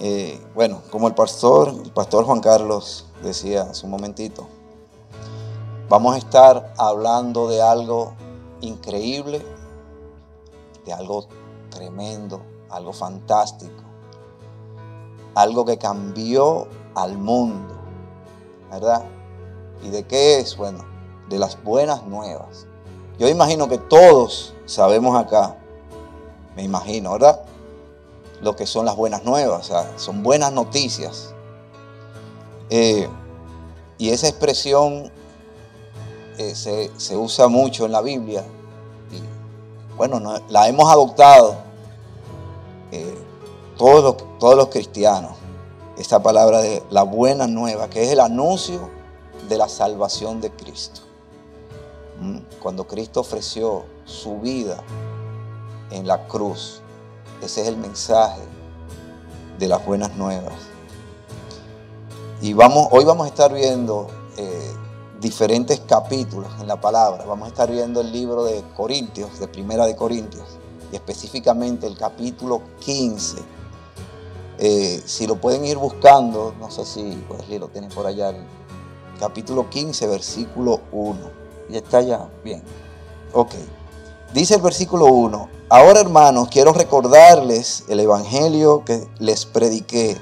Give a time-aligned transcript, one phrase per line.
[0.00, 4.48] Eh, bueno, como el pastor, el pastor Juan Carlos decía hace un momentito,
[5.88, 8.14] vamos a estar hablando de algo
[8.60, 9.44] increíble,
[10.84, 11.26] de algo
[11.70, 13.82] tremendo, algo fantástico,
[15.34, 17.74] algo que cambió al mundo,
[18.70, 19.04] ¿verdad?
[19.82, 20.56] ¿Y de qué es?
[20.56, 20.84] Bueno,
[21.28, 22.66] de las buenas nuevas.
[23.18, 25.56] Yo imagino que todos sabemos acá,
[26.56, 27.42] me imagino, ¿verdad?
[28.42, 31.32] Lo que son las buenas nuevas, son buenas noticias.
[32.70, 33.08] Eh,
[33.98, 35.10] y esa expresión
[36.38, 38.44] eh, se, usa mucho en la Biblia.
[39.12, 41.56] Y, bueno, la hemos adoptado
[42.90, 43.14] eh,
[43.78, 45.32] todos, los, todos los cristianos.
[45.96, 48.90] Esta palabra de la buena nueva, que es el anuncio
[49.48, 51.02] de la salvación de Cristo.
[52.20, 54.82] Mm, cuando Cristo ofreció su vida
[55.90, 56.81] en la cruz,
[57.42, 58.42] ese es el mensaje
[59.58, 60.54] de las buenas nuevas.
[62.40, 64.72] Y vamos, hoy vamos a estar viendo eh,
[65.20, 67.24] diferentes capítulos en la palabra.
[67.24, 70.58] Vamos a estar viendo el libro de Corintios, de Primera de Corintios,
[70.90, 73.38] y específicamente el capítulo 15.
[74.58, 78.32] Eh, si lo pueden ir buscando, no sé si Wesley lo tienen por allá,
[79.18, 81.18] capítulo 15, versículo 1.
[81.70, 82.62] Y está ya, bien.
[83.32, 83.54] Ok.
[84.34, 90.18] Dice el versículo 1, ahora hermanos, quiero recordarles el Evangelio que les prediqué,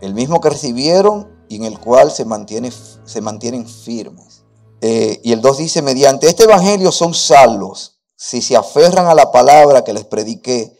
[0.00, 4.42] el mismo que recibieron y en el cual se, mantiene, se mantienen firmes.
[4.80, 9.30] Eh, y el 2 dice, mediante este Evangelio son salvos, si se aferran a la
[9.30, 10.76] palabra que les prediqué,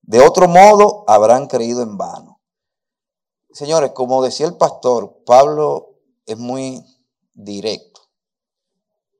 [0.00, 2.40] de otro modo habrán creído en vano.
[3.52, 6.82] Señores, como decía el pastor, Pablo es muy
[7.34, 8.00] directo.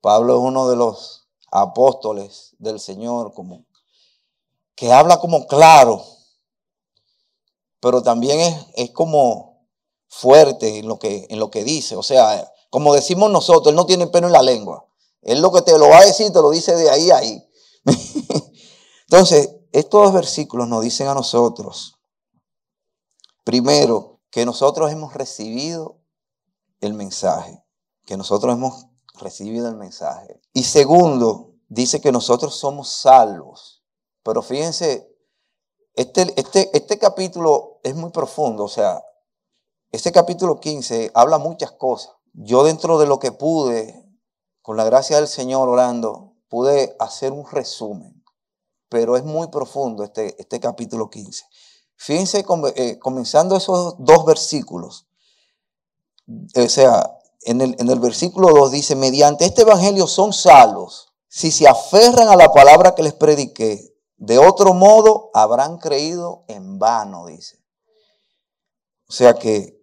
[0.01, 1.24] Pablo es uno de los
[1.55, 3.65] apóstoles del Señor, como
[4.75, 6.05] que habla como claro,
[7.81, 9.69] pero también es, es como
[10.09, 11.95] fuerte en lo, que, en lo que dice.
[11.97, 14.87] O sea, como decimos nosotros, él no tiene pelo en la lengua.
[15.23, 17.49] Él lo que te lo va a decir, te lo dice de ahí a ahí.
[19.09, 21.95] Entonces, estos dos versículos nos dicen a nosotros,
[23.45, 26.01] primero, que nosotros hemos recibido
[26.81, 27.65] el mensaje
[28.05, 28.87] que nosotros hemos
[29.25, 30.41] recibido el mensaje.
[30.53, 33.83] Y segundo, dice que nosotros somos salvos.
[34.23, 35.13] Pero fíjense,
[35.95, 39.03] este, este, este capítulo es muy profundo, o sea,
[39.93, 42.15] este capítulo 15 habla muchas cosas.
[42.33, 44.05] Yo dentro de lo que pude,
[44.61, 48.25] con la gracia del Señor orando, pude hacer un resumen,
[48.89, 51.45] pero es muy profundo este, este capítulo 15.
[51.97, 55.07] Fíjense, eh, comenzando esos dos versículos,
[56.57, 57.14] o sea,
[57.45, 62.53] en el, versículo 2 dice, mediante este evangelio son salvos si se aferran a la
[62.53, 63.93] palabra que les prediqué.
[64.17, 67.59] De otro modo habrán creído en vano, dice.
[69.09, 69.81] O sea que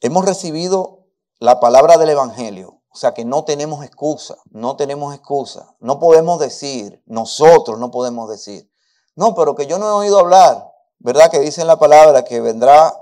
[0.00, 1.06] hemos recibido
[1.38, 2.82] la palabra del evangelio.
[2.90, 5.76] O sea que no tenemos excusa, no tenemos excusa.
[5.80, 8.70] No podemos decir, nosotros no podemos decir,
[9.14, 10.72] no, pero que yo no he oído hablar.
[10.98, 12.94] ¿Verdad que dice en la palabra que vendrá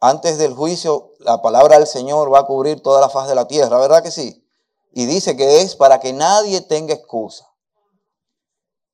[0.00, 3.48] antes del juicio, la palabra del Señor va a cubrir toda la faz de la
[3.48, 4.44] tierra, ¿verdad que sí?
[4.92, 7.48] Y dice que es para que nadie tenga excusa.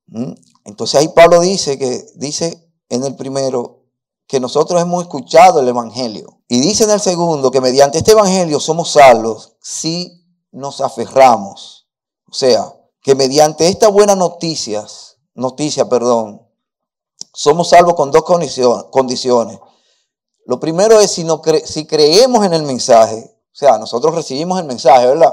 [0.06, 0.32] ¿Mm?
[0.64, 3.84] Entonces ahí Pablo dice que dice en el primero
[4.26, 8.58] que nosotros hemos escuchado el evangelio y dice en el segundo que mediante este evangelio
[8.60, 11.86] somos salvos si nos aferramos.
[12.30, 16.42] O sea, que mediante estas buenas noticias, noticia, perdón,
[17.32, 18.22] somos salvos con dos
[18.90, 19.58] condiciones.
[20.46, 25.32] Lo primero es si, creemos en el mensaje, o sea, nosotros recibimos el mensaje, ¿verdad?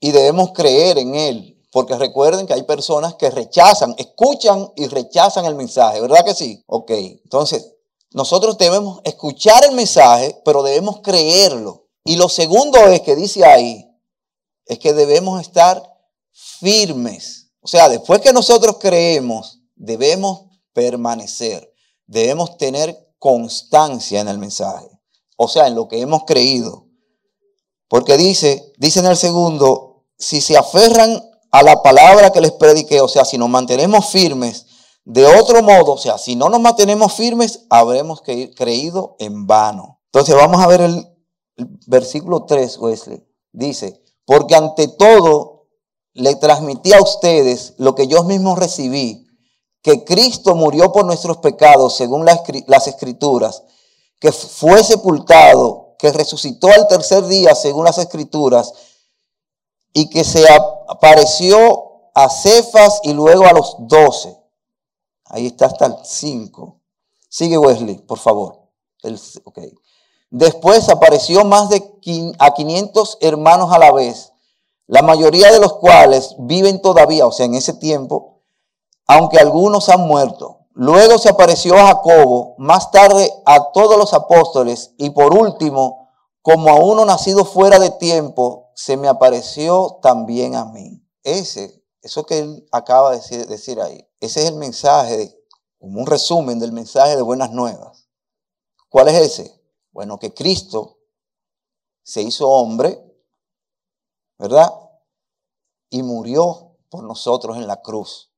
[0.00, 5.44] Y debemos creer en él, porque recuerden que hay personas que rechazan, escuchan y rechazan
[5.44, 6.64] el mensaje, ¿verdad que sí?
[6.66, 7.74] Ok, entonces
[8.12, 11.86] nosotros debemos escuchar el mensaje, pero debemos creerlo.
[12.04, 13.86] Y lo segundo es que dice ahí,
[14.66, 15.82] es que debemos estar
[16.32, 17.52] firmes.
[17.60, 21.72] O sea, después que nosotros creemos, debemos permanecer,
[22.06, 24.88] debemos tener constancia en el mensaje,
[25.36, 26.88] o sea, en lo que hemos creído.
[27.88, 31.22] Porque dice, dice en el segundo, si se aferran
[31.52, 34.66] a la palabra que les prediqué, o sea, si nos mantenemos firmes,
[35.04, 40.00] de otro modo, o sea, si no nos mantenemos firmes, habremos creído en vano.
[40.06, 40.96] Entonces vamos a ver el,
[41.56, 43.24] el versículo 3, Wesley.
[43.52, 45.68] Dice, porque ante todo
[46.14, 49.26] le transmití a ustedes lo que yo mismo recibí,
[49.82, 53.62] que Cristo murió por nuestros pecados según las escrituras,
[54.18, 58.72] que fue sepultado, que resucitó al tercer día según las escrituras,
[59.92, 60.44] y que se
[60.88, 64.36] apareció a Cefas y luego a los doce.
[65.24, 66.80] Ahí está hasta el cinco.
[67.28, 68.60] Sigue Wesley, por favor.
[70.30, 71.82] Después apareció más de
[72.38, 74.32] a 500 hermanos a la vez,
[74.86, 78.39] la mayoría de los cuales viven todavía, o sea, en ese tiempo,
[79.06, 80.60] aunque algunos han muerto.
[80.72, 86.08] Luego se apareció a Jacobo, más tarde a todos los apóstoles y por último,
[86.42, 91.04] como a uno nacido fuera de tiempo, se me apareció también a mí.
[91.22, 95.36] Ese, eso que él acaba de decir, ahí, ese es el mensaje,
[95.78, 98.08] como un resumen del mensaje de buenas nuevas.
[98.88, 99.62] ¿Cuál es ese?
[99.92, 100.98] Bueno, que Cristo
[102.02, 102.98] se hizo hombre,
[104.38, 104.72] ¿verdad?
[105.90, 108.29] Y murió por nosotros en la cruz.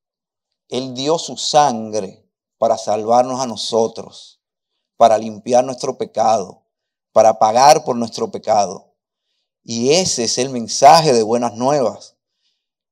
[0.73, 2.27] Él dio su sangre
[2.57, 4.41] para salvarnos a nosotros,
[4.97, 6.63] para limpiar nuestro pecado,
[7.13, 8.95] para pagar por nuestro pecado.
[9.63, 12.17] Y ese es el mensaje de buenas nuevas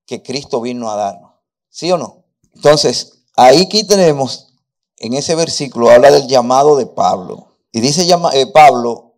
[0.05, 1.33] que Cristo vino a darnos.
[1.71, 2.27] ¿Sí o no?
[2.55, 4.53] Entonces, ahí aquí tenemos,
[4.99, 7.57] en ese versículo, habla del llamado de Pablo.
[7.73, 9.15] Y dice eh, Pablo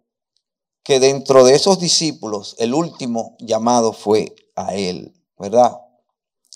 [0.85, 5.81] que dentro de esos discípulos, el último llamado fue a él, ¿verdad?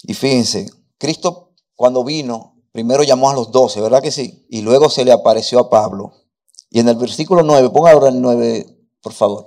[0.05, 1.46] Y fíjense, Cristo
[1.77, 4.47] cuando vino, primero llamó a los doce, ¿verdad que sí?
[4.49, 6.13] Y luego se le apareció a Pablo.
[6.71, 8.67] Y en el versículo 9, ponga ahora el 9,
[9.01, 9.47] por favor.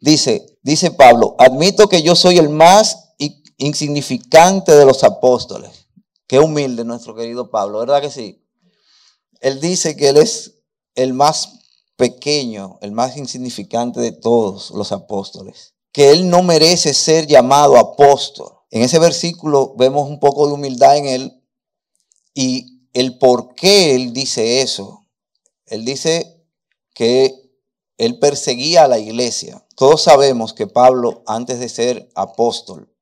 [0.00, 3.14] Dice, dice Pablo, admito que yo soy el más
[3.58, 5.88] insignificante de los apóstoles.
[6.26, 8.44] Qué humilde nuestro querido Pablo, ¿verdad que sí?
[9.40, 10.58] Él dice que él es
[10.94, 11.60] el más
[11.96, 15.74] pequeño, el más insignificante de todos los apóstoles.
[15.92, 18.52] Que él no merece ser llamado apóstol.
[18.70, 21.41] En ese versículo vemos un poco de humildad en él
[22.34, 25.06] y el por qué él dice eso.
[25.66, 26.44] Él dice
[26.94, 27.42] que
[27.98, 29.66] él perseguía a la iglesia.
[29.76, 32.92] Todos sabemos que Pablo, antes de ser apóstol,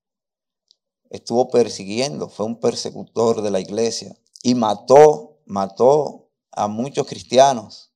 [1.10, 7.92] estuvo persiguiendo, fue un persecutor de la iglesia y mató, mató a muchos cristianos.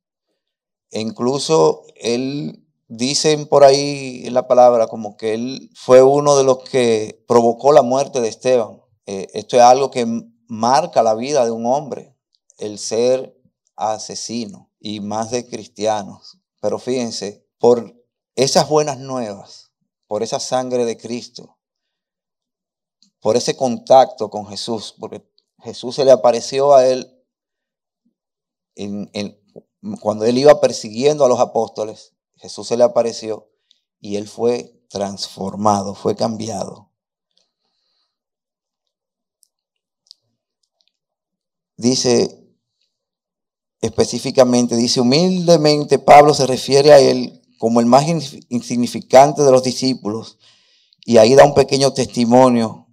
[0.91, 6.45] E incluso él, dicen por ahí en la palabra, como que él fue uno de
[6.45, 8.81] los que provocó la muerte de Esteban.
[9.07, 10.07] Eh, esto es algo que
[10.49, 12.17] marca la vida de un hombre,
[12.59, 13.41] el ser
[13.77, 16.39] asesino y más de cristianos.
[16.61, 17.95] Pero fíjense, por
[18.35, 19.73] esas buenas nuevas,
[20.07, 21.59] por esa sangre de Cristo,
[23.21, 25.27] por ese contacto con Jesús, porque
[25.59, 27.11] Jesús se le apareció a él
[28.75, 29.11] en,
[30.01, 33.51] cuando él iba persiguiendo a los apóstoles, Jesús se le apareció
[34.01, 36.91] y él fue transformado, fue cambiado.
[41.77, 42.45] Dice
[43.81, 48.07] específicamente, dice humildemente, Pablo se refiere a él como el más
[48.49, 50.39] insignificante de los discípulos
[51.05, 52.89] y ahí da un pequeño testimonio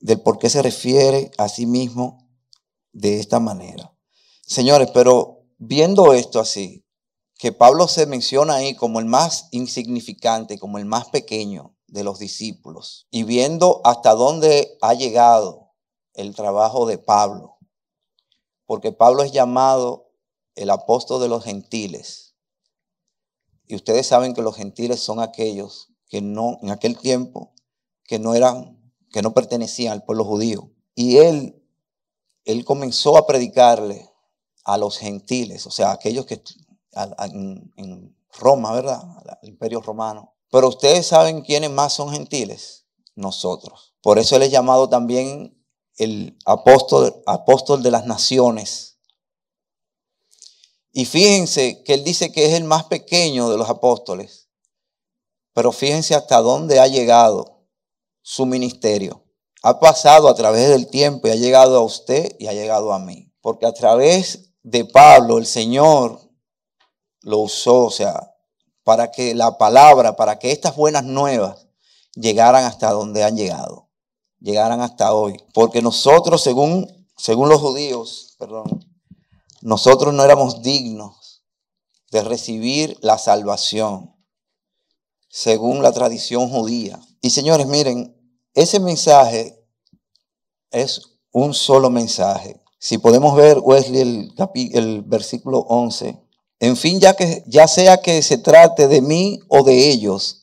[0.00, 2.28] del por qué se refiere a sí mismo
[2.92, 3.96] de esta manera.
[4.44, 6.84] Señores, pero viendo esto así,
[7.38, 12.18] que Pablo se menciona ahí como el más insignificante, como el más pequeño de los
[12.18, 15.72] discípulos, y viendo hasta dónde ha llegado
[16.14, 17.51] el trabajo de Pablo,
[18.72, 20.14] porque Pablo es llamado
[20.54, 22.36] el apóstol de los gentiles.
[23.66, 27.52] Y ustedes saben que los gentiles son aquellos que no, en aquel tiempo,
[28.04, 28.80] que no eran,
[29.10, 30.70] que no pertenecían al pueblo judío.
[30.94, 31.62] Y él,
[32.46, 34.08] él comenzó a predicarle
[34.64, 36.42] a los gentiles, o sea, aquellos que
[36.94, 39.02] en, Roma, ¿verdad?
[39.42, 40.32] El imperio romano.
[40.50, 42.86] Pero ustedes saben quiénes más son gentiles,
[43.16, 43.92] nosotros.
[44.00, 45.61] Por eso él es llamado también
[45.96, 48.98] el apóstol, apóstol de las naciones.
[50.92, 54.48] Y fíjense que él dice que es el más pequeño de los apóstoles.
[55.54, 57.66] Pero fíjense hasta dónde ha llegado
[58.22, 59.24] su ministerio.
[59.62, 62.98] Ha pasado a través del tiempo y ha llegado a usted y ha llegado a
[62.98, 63.32] mí.
[63.40, 66.20] Porque a través de Pablo, el Señor
[67.22, 68.34] lo usó, o sea,
[68.84, 71.66] para que la palabra, para que estas buenas nuevas
[72.14, 73.88] llegaran hasta donde han llegado,
[74.42, 75.40] llegaran hasta hoy.
[75.54, 78.84] Porque nosotros, según, según los judíos, perdón,
[79.60, 81.44] nosotros no éramos dignos
[82.10, 84.14] de recibir la salvación,
[85.28, 87.00] según la tradición judía.
[87.20, 88.14] Y señores, miren,
[88.54, 89.64] ese mensaje
[90.70, 91.00] es
[91.32, 92.60] un solo mensaje.
[92.78, 94.34] Si podemos ver, Wesley, el,
[94.72, 96.20] el versículo 11.
[96.58, 100.41] En fin, ya, que, ya sea que se trate de mí o de ellos,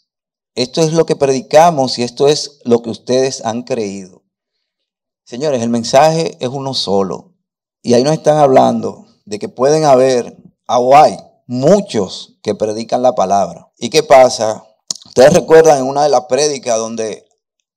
[0.61, 4.23] esto es lo que predicamos y esto es lo que ustedes han creído.
[5.25, 7.35] Señores, el mensaje es uno solo.
[7.81, 10.37] Y ahí nos están hablando de que pueden haber,
[10.67, 13.71] o hay, muchos que predican la palabra.
[13.77, 14.65] ¿Y qué pasa?
[15.05, 17.25] Ustedes recuerdan en una de las prédicas donde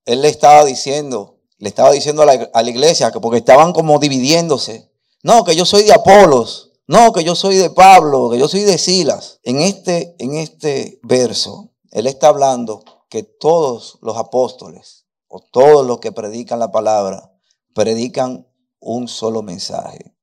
[0.05, 4.91] él le estaba diciendo le estaba diciendo a la, iglesia que porque estaban como dividiéndose.
[5.23, 6.73] No, que yo soy de Apolos.
[6.89, 9.39] No, que yo soy de Pablo, que yo soy de Silas.
[9.45, 16.01] En este, en este verso, él está hablando que todos los apóstoles o todos los
[16.01, 17.35] que predican la palabra
[17.75, 18.49] predican
[18.81, 20.17] un solo mensaje.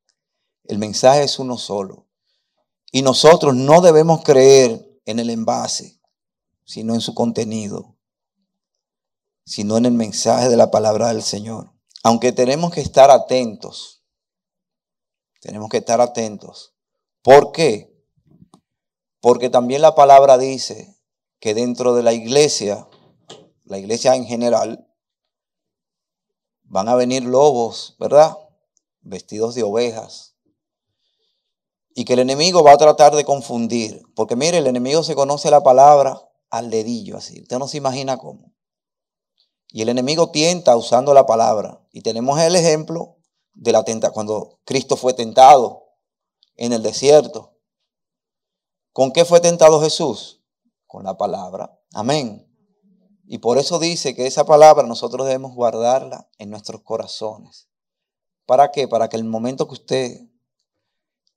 [0.63, 2.07] El mensaje es uno solo.
[2.91, 6.01] Y nosotros no debemos creer en el envase,
[6.65, 7.95] sino en su contenido,
[9.45, 11.71] sino en el mensaje de la palabra del Señor.
[12.03, 14.03] Aunque tenemos que estar atentos,
[15.39, 16.73] tenemos que estar atentos.
[17.21, 17.95] ¿Por qué?
[19.21, 20.98] Porque también la palabra dice
[21.39, 22.87] que dentro de la iglesia,
[23.63, 24.87] la iglesia en general,
[26.63, 28.37] van a venir lobos, ¿verdad?
[29.01, 30.35] Vestidos de ovejas.
[31.95, 34.03] Y que el enemigo va a tratar de confundir.
[34.15, 37.41] Porque mire, el enemigo se conoce la palabra al dedillo, así.
[37.41, 38.53] Usted no se imagina cómo.
[39.71, 41.81] Y el enemigo tienta usando la palabra.
[41.91, 43.17] Y tenemos el ejemplo
[43.53, 45.95] de la tenta cuando Cristo fue tentado
[46.55, 47.57] en el desierto.
[48.93, 50.38] ¿Con qué fue tentado Jesús?
[50.89, 51.79] Con la palabra.
[51.93, 52.51] Amén.
[53.27, 57.69] Y por eso dice que esa palabra nosotros debemos guardarla en nuestros corazones.
[58.47, 58.87] ¿Para qué?
[58.87, 60.21] Para que el momento que usted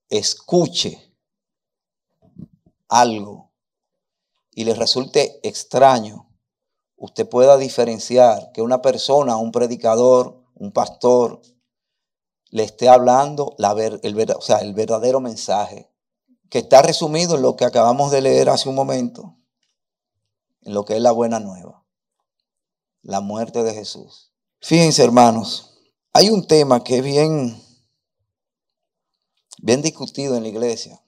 [0.08, 1.14] escuche
[2.88, 3.52] algo
[4.52, 6.30] y le resulte extraño,
[6.96, 11.42] usted pueda diferenciar que una persona, un predicador, un pastor,
[12.48, 15.92] le esté hablando la el, o sea, el verdadero mensaje,
[16.48, 19.36] que está resumido en lo que acabamos de leer hace un momento,
[20.62, 21.82] en lo que es la buena nueva
[23.02, 24.32] la muerte de Jesús.
[24.60, 25.80] Fíjense, hermanos,
[26.12, 27.60] hay un tema que es bien,
[29.58, 31.02] bien discutido en la iglesia,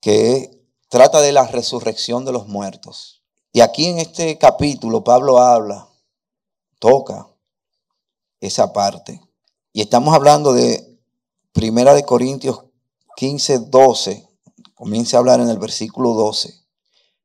[0.00, 3.22] que trata de la resurrección de los muertos.
[3.52, 5.88] Y aquí en este capítulo Pablo habla,
[6.78, 7.28] toca
[8.40, 9.20] esa parte.
[9.72, 10.98] Y estamos hablando de
[11.52, 12.64] Primera de Corintios
[13.16, 14.28] 15, 12.
[14.74, 16.67] Comienza a hablar en el versículo 12.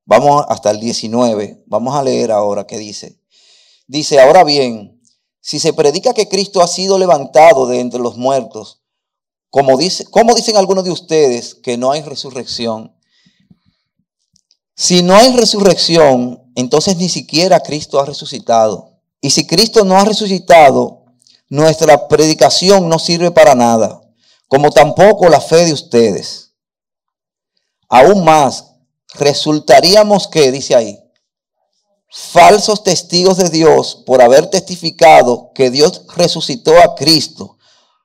[0.06, 1.64] Vamos hasta el 19.
[1.66, 3.20] Vamos a leer ahora qué dice.
[3.88, 5.02] Dice, ahora bien,
[5.40, 8.82] si se predica que Cristo ha sido levantado de entre los muertos,
[9.50, 12.96] como, dice, como dicen algunos de ustedes que no hay resurrección,
[14.76, 19.00] si no hay resurrección, entonces ni siquiera Cristo ha resucitado.
[19.22, 21.06] Y si Cristo no ha resucitado,
[21.50, 24.02] nuestra predicación no sirve para nada,
[24.48, 26.54] como tampoco la fe de ustedes.
[27.88, 28.73] Aún más,
[29.16, 31.00] resultaríamos que, dice ahí,
[32.10, 37.58] falsos testigos de Dios por haber testificado que Dios resucitó a Cristo,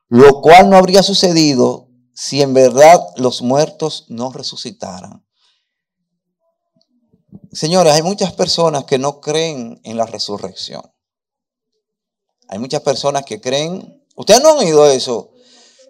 [0.07, 5.23] lo cual no habría sucedido si en verdad los muertos no resucitaran.
[7.51, 10.81] Señores, hay muchas personas que no creen en la resurrección.
[12.47, 15.31] Hay muchas personas que creen, ustedes no han oído eso,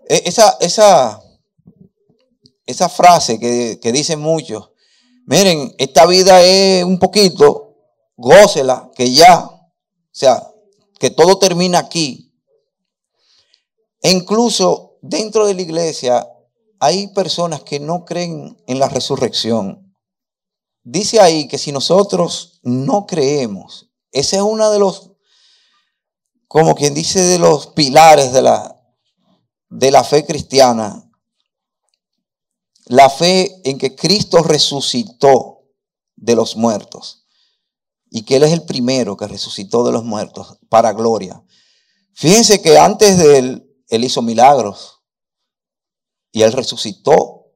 [0.10, 1.22] e, esa, esa,
[2.66, 4.72] esa frase que, que dicen muchos,
[5.30, 7.76] Miren, esta vida es un poquito,
[8.18, 9.72] gócela, que ya, o
[10.12, 10.52] sea,
[11.00, 12.34] que todo termina aquí.
[14.02, 16.28] E incluso dentro de la iglesia
[16.80, 19.96] hay personas que no creen en la resurrección.
[20.82, 25.12] Dice ahí que si nosotros no creemos, ese es uno de los,
[26.48, 28.84] como quien dice, de los pilares de la,
[29.70, 31.09] de la fe cristiana,
[32.90, 35.62] la fe en que Cristo resucitó
[36.16, 37.28] de los muertos
[38.10, 41.42] y que Él es el primero que resucitó de los muertos para gloria.
[42.16, 45.04] Fíjense que antes de Él, Él hizo milagros
[46.32, 47.54] y Él resucitó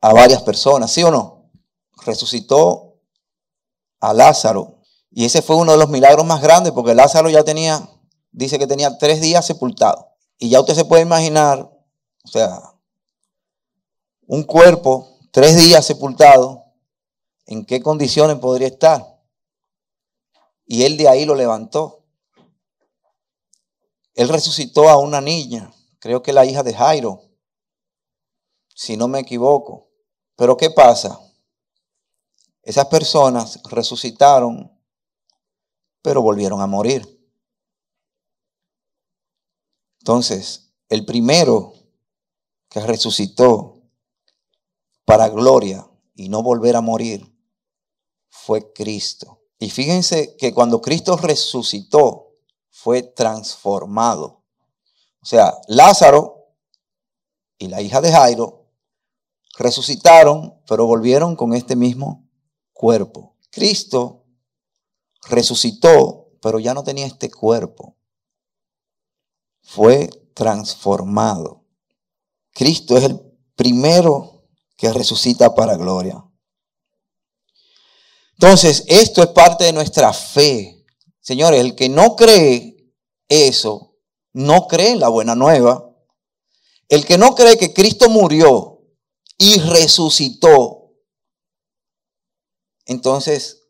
[0.00, 1.50] a varias personas, ¿sí o no?
[2.04, 3.00] Resucitó
[3.98, 4.80] a Lázaro.
[5.10, 7.90] Y ese fue uno de los milagros más grandes porque Lázaro ya tenía,
[8.30, 10.12] dice que tenía tres días sepultado.
[10.38, 12.75] Y ya usted se puede imaginar, o sea,
[14.26, 16.64] un cuerpo tres días sepultado,
[17.46, 19.22] ¿en qué condiciones podría estar?
[20.64, 22.04] Y él de ahí lo levantó.
[24.14, 27.22] Él resucitó a una niña, creo que la hija de Jairo,
[28.74, 29.90] si no me equivoco.
[30.36, 31.20] Pero ¿qué pasa?
[32.62, 34.72] Esas personas resucitaron,
[36.02, 37.16] pero volvieron a morir.
[40.00, 41.74] Entonces, el primero
[42.68, 43.75] que resucitó
[45.06, 47.32] para gloria y no volver a morir
[48.28, 49.40] fue Cristo.
[49.58, 52.34] Y fíjense que cuando Cristo resucitó,
[52.68, 54.44] fue transformado.
[55.22, 56.52] O sea, Lázaro
[57.56, 58.66] y la hija de Jairo
[59.56, 62.28] resucitaron, pero volvieron con este mismo
[62.74, 63.36] cuerpo.
[63.50, 64.24] Cristo
[65.28, 67.96] resucitó, pero ya no tenía este cuerpo.
[69.62, 71.64] Fue transformado.
[72.52, 73.20] Cristo es el
[73.54, 74.35] primero
[74.76, 76.22] que resucita para gloria.
[78.34, 80.84] Entonces, esto es parte de nuestra fe.
[81.20, 82.92] Señores, el que no cree
[83.28, 83.96] eso,
[84.32, 85.90] no cree en la buena nueva.
[86.88, 88.82] El que no cree que Cristo murió
[89.38, 90.94] y resucitó,
[92.84, 93.64] entonces,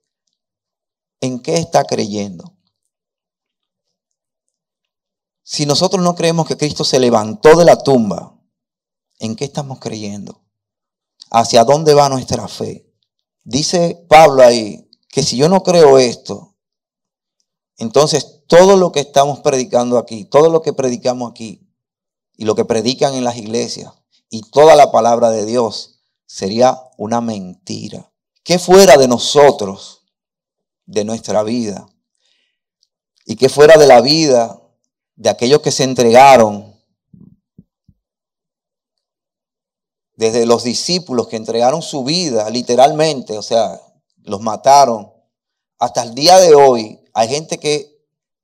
[1.21, 2.57] ¿en qué está creyendo?
[5.43, 8.39] Si nosotros no creemos que Cristo se levantó de la tumba,
[9.19, 10.46] ¿en qué estamos creyendo?
[11.31, 12.87] ¿Hacia dónde va nuestra fe?
[13.45, 16.57] Dice Pablo ahí que si yo no creo esto,
[17.79, 21.69] entonces todo lo que estamos predicando aquí, todo lo que predicamos aquí
[22.37, 23.93] y lo que predican en las iglesias
[24.31, 28.13] y toda la palabra de Dios sería una mentira.
[28.43, 30.03] ¿Qué fuera de nosotros,
[30.85, 31.89] de nuestra vida?
[33.25, 34.61] Y qué fuera de la vida
[35.17, 36.76] de aquellos que se entregaron
[40.17, 43.81] desde los discípulos que entregaron su vida literalmente, o sea,
[44.25, 45.13] los mataron,
[45.79, 47.97] hasta el día de hoy hay gente que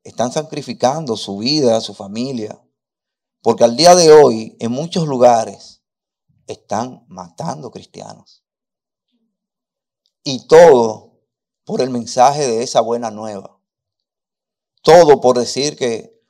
[0.05, 2.63] están sacrificando su vida, su familia,
[3.41, 5.83] porque al día de hoy en muchos lugares
[6.47, 8.45] están matando cristianos.
[10.25, 11.13] Y todo
[11.65, 13.59] por el mensaje de esa buena nueva.
[14.83, 16.21] Todo por decir que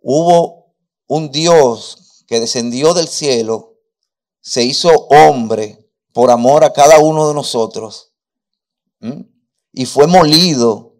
[0.00, 0.74] hubo
[1.06, 3.67] un Dios que descendió del cielo
[4.48, 5.78] se hizo hombre
[6.14, 8.14] por amor a cada uno de nosotros
[9.74, 10.96] y fue molido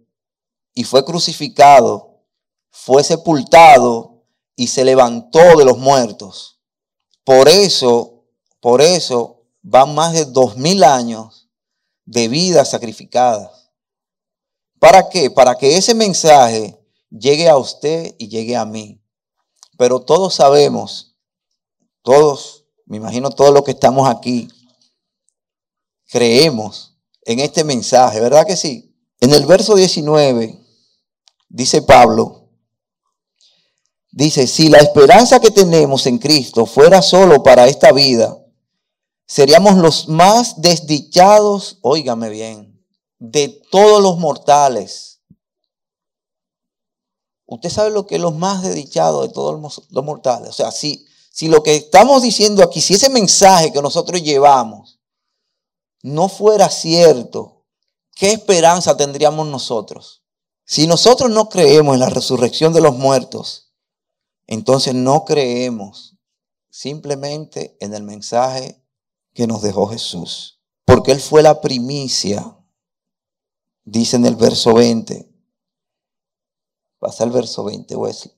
[0.75, 2.27] y fue crucificado,
[2.71, 4.23] fue sepultado
[4.55, 6.61] y se levantó de los muertos.
[7.25, 8.27] Por eso,
[8.61, 11.49] por eso van más de dos mil años
[12.05, 13.71] de vidas sacrificadas.
[14.79, 15.31] ¿Para qué?
[15.31, 16.79] Para que ese mensaje
[17.09, 19.01] llegue a usted y llegue a mí.
[19.79, 21.17] Pero todos sabemos,
[22.03, 22.58] todos
[22.89, 24.49] me imagino todos los que estamos aquí,
[26.07, 28.97] creemos en este mensaje, ¿verdad que sí?
[29.21, 30.59] En el verso 19
[31.51, 32.49] dice Pablo,
[34.11, 38.39] dice, si la esperanza que tenemos en Cristo fuera solo para esta vida,
[39.27, 42.83] seríamos los más desdichados, óigame bien,
[43.19, 45.21] de todos los mortales.
[47.45, 50.49] Usted sabe lo que es los más desdichados de todos los mortales.
[50.49, 51.08] O sea, si
[51.39, 54.99] si lo que estamos diciendo aquí, si ese mensaje que nosotros llevamos
[56.03, 57.65] no fuera cierto,
[58.17, 60.25] ¿qué esperanza tendríamos nosotros?
[60.65, 63.73] Si nosotros no creemos en la resurrección de los muertos,
[64.49, 66.17] entonces no creemos
[66.71, 68.83] simplemente en el mensaje
[69.33, 70.61] que nos dejó Jesús.
[70.85, 72.59] Porque Él fue la primicia,
[73.85, 75.33] dice en el verso 20.
[76.99, 78.38] Pasa el verso 20, Wesley.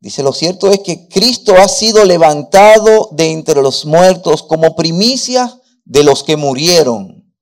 [0.00, 5.60] Dice, lo cierto es que Cristo ha sido levantado de entre los muertos como primicia
[5.84, 7.34] de los que murieron.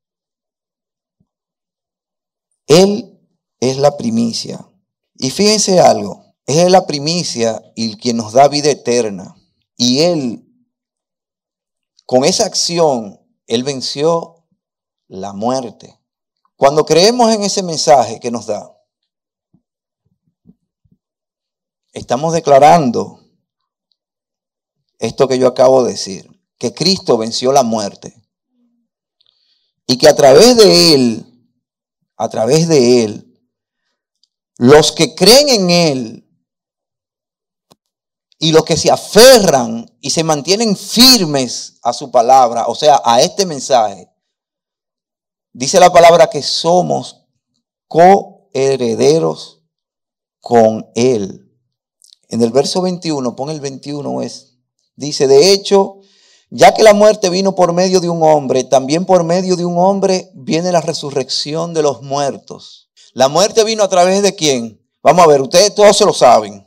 [2.67, 3.19] Él
[3.61, 4.67] es la primicia.
[5.15, 9.37] Y fíjense algo, es la primicia y quien nos da vida eterna.
[9.77, 10.45] Y Él,
[12.07, 14.47] con esa acción, Él venció
[15.09, 15.99] la muerte.
[16.57, 18.74] Cuando creemos en ese mensaje que nos da,
[21.95, 23.21] estamos declarando
[24.99, 28.23] esto que yo acabo de decir, que Cristo venció la muerte
[29.87, 31.51] y que a través de Él,
[32.17, 33.41] a través de Él,
[34.57, 36.21] los que creen en Él
[38.39, 43.23] y los que se aferran y se mantienen firmes a su palabra, o sea, a
[43.23, 44.11] este mensaje,
[45.53, 47.25] dice la palabra que somos
[47.89, 49.63] coherederos
[50.41, 51.44] con Él.
[52.35, 54.57] En el verso 21, pon el 21 es,
[54.97, 56.01] dice, de hecho,
[56.51, 59.79] ya que la muerte vino por medio de un hombre, también por medio de un
[59.79, 62.91] hombre viene la resurrección de los muertos.
[63.13, 64.85] La muerte vino a través de quién?
[65.01, 66.67] Vamos a ver, ustedes todos se lo saben.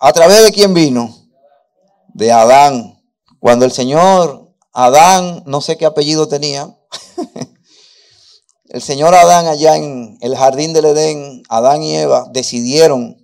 [0.00, 1.16] ¿A través de quién vino?
[2.08, 3.00] De Adán.
[3.38, 6.76] Cuando el Señor Adán, no sé qué apellido tenía,
[8.70, 13.19] el Señor Adán allá en el jardín del Edén, Adán y Eva decidieron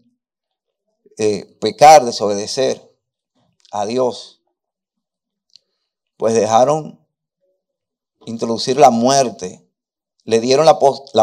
[1.18, 2.94] eh, pecar, desobedecer
[3.72, 4.42] a Dios,
[6.16, 7.00] pues dejaron
[8.26, 9.66] introducir la muerte,
[10.24, 10.78] le dieron la,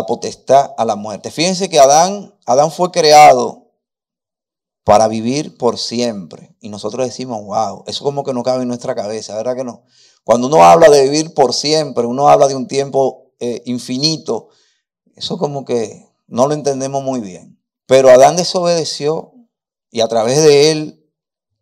[0.05, 1.31] potestad a la muerte.
[1.31, 3.71] Fíjense que Adán, Adán fue creado
[4.83, 6.55] para vivir por siempre.
[6.59, 9.83] Y nosotros decimos, wow, eso como que no cabe en nuestra cabeza, ¿verdad que no?
[10.23, 14.49] Cuando uno habla de vivir por siempre, uno habla de un tiempo eh, infinito,
[15.15, 17.61] eso como que no lo entendemos muy bien.
[17.85, 19.32] Pero Adán desobedeció
[19.93, 21.07] y a través de él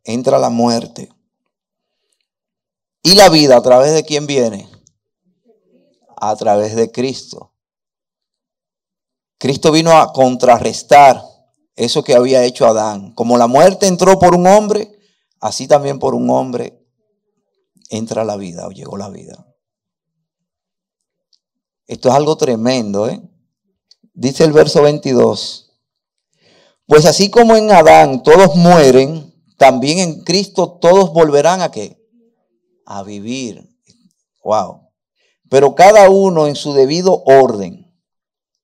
[0.06, 1.10] entra la muerte.
[3.04, 4.70] Y la vida a través de quién viene?
[6.16, 7.54] A través de Cristo.
[9.38, 11.22] Cristo vino a contrarrestar
[11.76, 13.14] eso que había hecho Adán.
[13.16, 14.98] Como la muerte entró por un hombre,
[15.42, 16.88] así también por un hombre
[17.90, 19.46] entra la vida o llegó la vida.
[21.86, 23.22] Esto es algo tremendo, ¿eh?
[24.14, 25.71] Dice el verso 22.
[26.92, 32.06] Pues así como en Adán todos mueren, también en Cristo todos volverán a qué?
[32.86, 33.66] A vivir.
[34.44, 34.90] Wow.
[35.50, 37.90] Pero cada uno en su debido orden.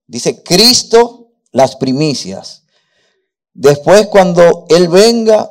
[0.07, 2.65] Dice Cristo las primicias.
[3.53, 5.49] Después cuando Él venga,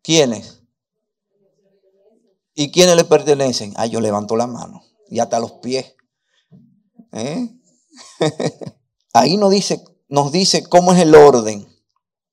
[0.00, 0.62] ¿quiénes?
[2.54, 3.74] ¿Y quiénes le pertenecen?
[3.76, 5.94] Ah, yo levanto la mano y hasta los pies.
[7.12, 7.50] ¿Eh?
[9.12, 11.70] Ahí nos dice, nos dice cómo es el orden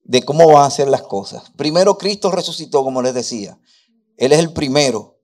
[0.10, 1.52] de cómo van a ser las cosas.
[1.56, 3.60] Primero Cristo resucitó, como les decía.
[4.18, 5.20] Él es el primero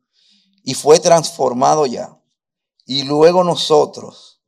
[0.63, 2.15] y fue transformado ya.
[2.85, 4.43] Y luego nosotros.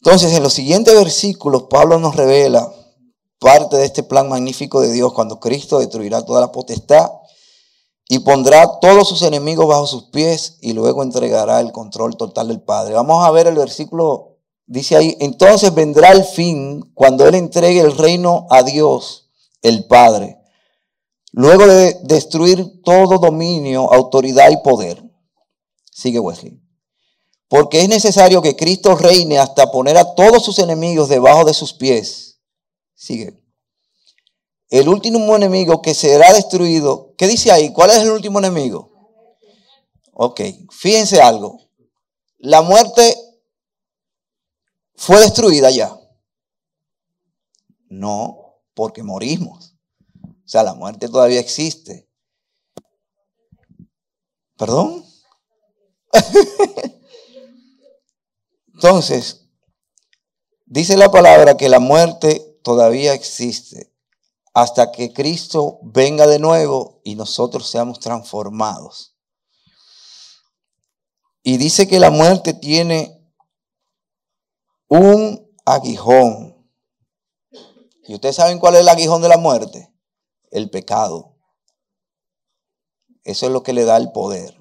[0.00, 2.72] Entonces, en los siguientes versículos, Pablo nos revela
[3.38, 7.10] parte de este plan magnífico de Dios cuando Cristo destruirá toda la potestad
[8.08, 12.62] y pondrá todos sus enemigos bajo sus pies y luego entregará el control total del
[12.62, 12.94] Padre.
[12.94, 14.29] Vamos a ver el versículo,
[14.70, 19.30] dice ahí, entonces vendrá el fin cuando Él entregue el reino a Dios,
[19.62, 20.38] el Padre,
[21.32, 25.02] luego de destruir todo dominio, autoridad y poder.
[25.90, 26.58] Sigue Wesley.
[27.48, 31.72] Porque es necesario que Cristo reine hasta poner a todos sus enemigos debajo de sus
[31.72, 32.38] pies.
[32.94, 33.40] Sigue
[34.70, 37.12] el último enemigo que será destruido.
[37.18, 37.72] ¿Qué dice ahí?
[37.72, 38.90] ¿Cuál es el último enemigo?
[40.12, 41.58] Ok, fíjense algo.
[42.38, 43.16] La muerte
[45.00, 45.98] fue destruida ya.
[47.88, 49.74] No, porque morimos.
[50.22, 52.06] O sea, la muerte todavía existe.
[54.58, 55.02] ¿Perdón?
[58.74, 59.46] Entonces,
[60.66, 63.90] dice la palabra que la muerte todavía existe
[64.52, 69.16] hasta que Cristo venga de nuevo y nosotros seamos transformados.
[71.42, 73.19] Y dice que la muerte tiene
[74.90, 76.54] un aguijón.
[78.04, 79.90] ¿Y ustedes saben cuál es el aguijón de la muerte?
[80.50, 81.38] El pecado.
[83.24, 84.54] Eso es lo que le da el poder.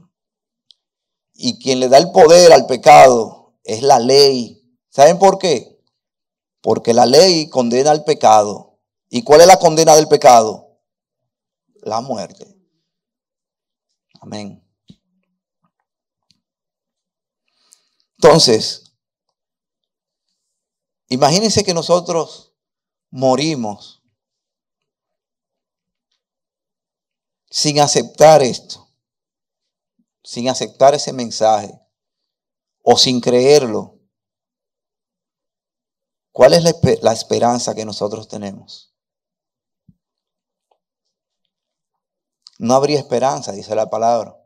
[1.34, 4.64] Y quien le da el poder al pecado es la ley.
[4.90, 5.84] ¿Saben por qué?
[6.62, 8.70] Porque la ley condena al pecado
[9.10, 10.80] ¿Y cuál es la condena del pecado?
[11.82, 12.56] La muerte.
[14.22, 14.64] Amén.
[18.18, 18.89] Entonces,
[21.10, 22.54] imagínense que nosotros
[23.10, 24.02] morimos
[27.50, 28.88] sin aceptar esto,
[30.24, 31.80] sin aceptar ese mensaje
[32.84, 33.98] o sin creerlo.
[36.32, 36.64] ¿Cuál es
[37.02, 38.90] la, esperanza que nosotros tenemos?
[42.60, 44.38] no habría esperanza, dice la palabra.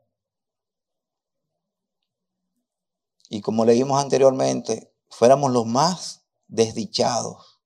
[3.28, 6.23] Y como leímos anteriormente, fuéramos los más
[6.54, 7.60] desdichados.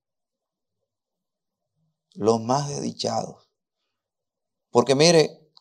[2.13, 3.50] Los más desdichados.
[4.71, 5.52] Porque mire,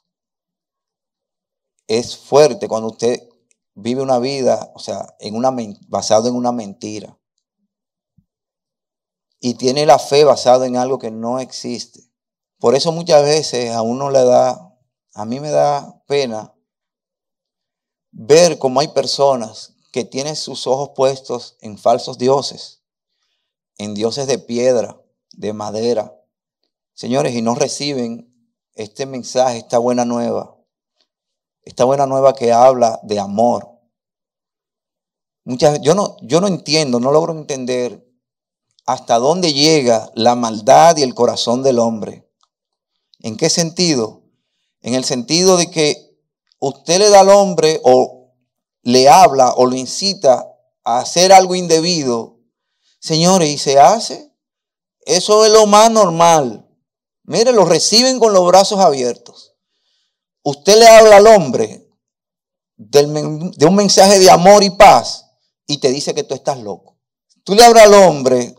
[1.87, 3.29] es fuerte cuando usted
[3.75, 5.55] vive una vida, o sea, en una,
[5.89, 7.19] basado en una mentira.
[9.39, 12.01] Y tiene la fe basada en algo que no existe.
[12.59, 14.67] Por eso muchas veces a uno le da
[15.17, 16.55] a mí me da pena
[18.11, 22.83] ver cómo hay personas que tienen sus ojos puestos en falsos dioses,
[23.79, 25.01] en dioses de piedra,
[25.33, 26.15] de madera.
[26.95, 28.33] Señores, y no reciben
[28.75, 30.57] este mensaje, esta buena nueva,
[31.63, 33.71] esta buena nueva que habla de amor.
[35.45, 38.07] Muchas, yo, no, yo no entiendo, no logro entender
[38.85, 42.29] hasta dónde llega la maldad y el corazón del hombre.
[43.21, 44.27] ¿En qué sentido?
[44.87, 46.17] en el sentido de que
[46.61, 48.33] usted le da al hombre o
[48.83, 50.47] le habla o lo incita
[50.85, 52.36] a hacer algo indebido,
[53.07, 54.33] señores, y se hace.
[55.01, 56.69] Eso es lo más normal.
[57.25, 59.55] Mire, lo reciben con los brazos abiertos.
[60.43, 61.89] Usted le habla al hombre
[62.77, 65.27] de un mensaje de amor y paz
[65.67, 66.97] y te dice que tú estás loco.
[67.43, 68.55] Tú le hablas al hombre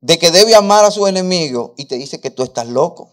[0.00, 3.12] de que debe amar a su enemigo y te dice que tú estás loco.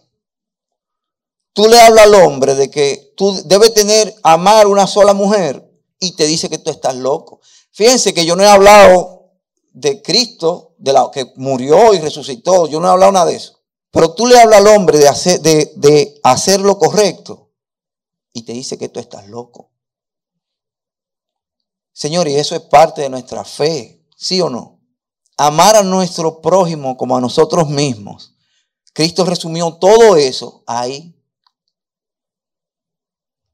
[1.52, 6.16] Tú le hablas al hombre de que tú debes tener, amar una sola mujer y
[6.16, 7.40] te dice que tú estás loco.
[7.72, 9.32] Fíjense que yo no he hablado
[9.72, 12.66] de Cristo, de la que murió y resucitó.
[12.68, 13.58] Yo no he hablado nada de eso.
[13.90, 17.50] Pero tú le hablas al hombre de hacer, de, de hacer lo correcto
[18.34, 19.70] y te dice que tú estás loco.
[21.92, 24.80] Señor, y eso es parte de nuestra fe, ¿sí o no?
[25.38, 28.34] Amar a nuestro prójimo como a nosotros mismos.
[28.92, 31.18] Cristo resumió todo eso ahí.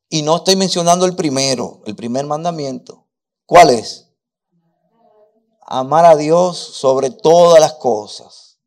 [0.08, 3.06] Y no estoy mencionando el primero, el primer mandamiento.
[3.46, 4.09] ¿Cuál es?
[5.72, 8.58] Amar a Dios sobre todas las cosas.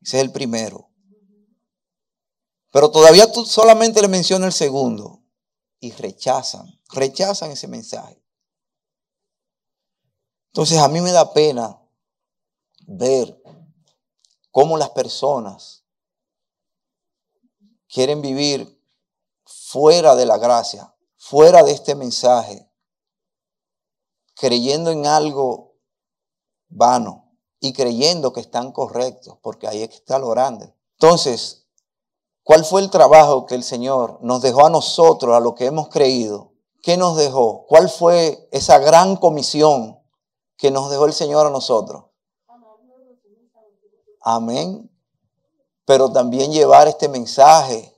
[0.00, 0.88] Ese es el primero.
[2.70, 5.20] Pero todavía tú solamente le mencionas el segundo.
[5.80, 8.22] Y rechazan, rechazan ese mensaje.
[10.52, 11.82] Entonces a mí me da pena
[12.86, 13.42] ver
[14.52, 15.84] cómo las personas
[17.88, 18.80] quieren vivir
[19.44, 22.70] fuera de la gracia, fuera de este mensaje,
[24.34, 25.69] creyendo en algo
[26.70, 27.30] vano
[27.60, 30.74] y creyendo que están correctos, porque ahí está lo grande.
[30.92, 31.66] Entonces,
[32.42, 35.88] ¿cuál fue el trabajo que el Señor nos dejó a nosotros, a lo que hemos
[35.88, 36.52] creído?
[36.82, 37.66] ¿Qué nos dejó?
[37.66, 40.00] ¿Cuál fue esa gran comisión
[40.56, 42.04] que nos dejó el Señor a nosotros?
[44.22, 44.90] Amén.
[45.84, 47.94] Pero también llevar este mensaje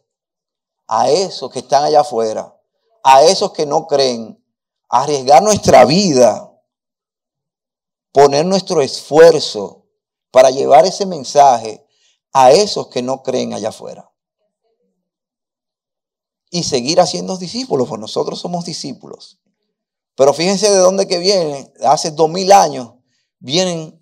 [0.86, 2.56] a esos que están allá afuera,
[3.02, 4.42] a esos que no creen,
[4.88, 6.51] arriesgar nuestra vida,
[8.12, 9.86] poner nuestro esfuerzo
[10.30, 11.86] para llevar ese mensaje
[12.32, 14.10] a esos que no creen allá afuera.
[16.50, 19.40] Y seguir haciendo discípulos, porque nosotros somos discípulos.
[20.14, 22.94] Pero fíjense de dónde que vienen, hace dos mil años,
[23.38, 23.98] vienen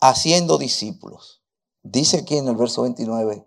[0.00, 1.42] haciendo discípulos.
[1.82, 3.46] Dice aquí en el verso 29,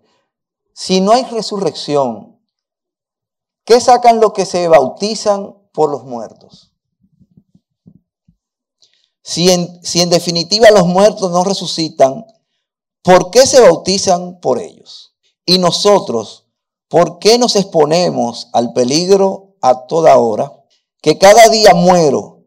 [0.74, 2.40] si no hay resurrección,
[3.66, 6.77] ¿qué sacan los que se bautizan por los muertos?
[9.28, 12.26] Si en, si en definitiva los muertos no resucitan,
[13.04, 15.16] ¿por qué se bautizan por ellos?
[15.46, 16.46] Y nosotros,
[16.88, 20.54] ¿por qué nos exponemos al peligro a toda hora?
[21.02, 22.46] Que cada día muero,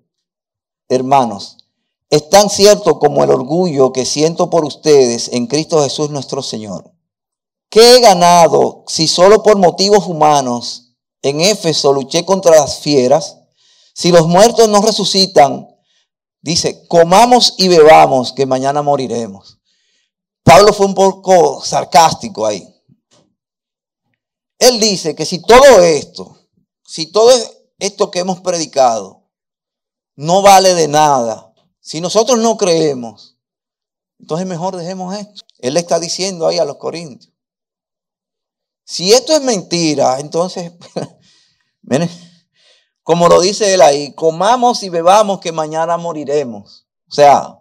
[0.88, 1.58] hermanos,
[2.08, 6.90] es tan cierto como el orgullo que siento por ustedes en Cristo Jesús nuestro Señor.
[7.68, 13.36] ¿Qué he ganado si solo por motivos humanos en Éfeso luché contra las fieras?
[13.92, 15.69] Si los muertos no resucitan,
[16.40, 19.59] dice, comamos y bebamos que mañana moriremos.
[20.42, 22.66] Pablo fue un poco sarcástico ahí.
[24.59, 26.38] Él dice que si todo esto,
[26.85, 27.31] si todo
[27.79, 29.31] esto que hemos predicado
[30.16, 33.38] no vale de nada, si nosotros no creemos,
[34.18, 35.44] entonces mejor dejemos esto.
[35.59, 37.33] Él le está diciendo ahí a los corintios.
[38.85, 40.72] Si esto es mentira, entonces,
[41.83, 42.11] miren,
[43.02, 46.86] como lo dice él ahí, comamos y bebamos que mañana moriremos.
[47.08, 47.58] O sea,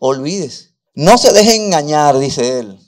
[0.00, 0.74] olvídese.
[0.94, 2.78] No se dejen engañar, dice él.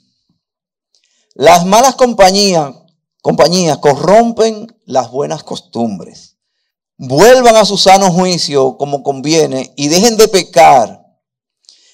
[1.33, 2.73] Las malas compañías,
[3.21, 6.31] compañías corrompen las buenas costumbres
[7.03, 11.03] vuelvan a su sano juicio como conviene y dejen de pecar.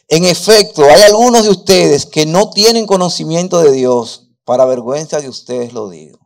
[0.10, 4.24] En efecto, hay algunos de ustedes que no tienen conocimiento de Dios.
[4.44, 6.20] Para vergüenza de ustedes lo digo.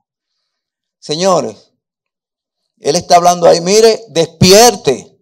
[0.99, 1.70] Señores,
[2.81, 5.15] Él está hablando ahí, mire, despierte.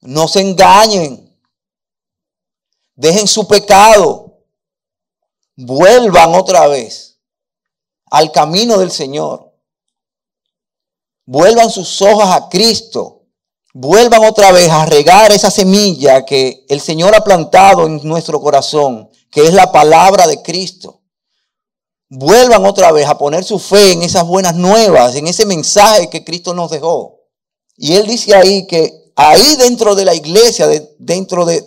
[0.00, 1.38] No se engañen.
[2.94, 4.38] Dejen su pecado.
[5.54, 7.20] Vuelvan otra vez
[8.10, 9.52] al camino del Señor.
[11.26, 13.26] Vuelvan sus ojos a Cristo.
[13.74, 19.10] Vuelvan otra vez a regar esa semilla que el Señor ha plantado en nuestro corazón,
[19.30, 21.02] que es la palabra de Cristo.
[22.08, 26.24] Vuelvan otra vez a poner su fe en esas buenas nuevas, en ese mensaje que
[26.24, 27.20] Cristo nos dejó.
[27.76, 31.62] Y Él dice ahí que ahí dentro de la iglesia, dentro de,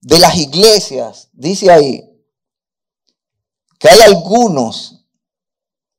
[0.00, 2.08] de las iglesias, dice ahí
[3.78, 5.06] que hay algunos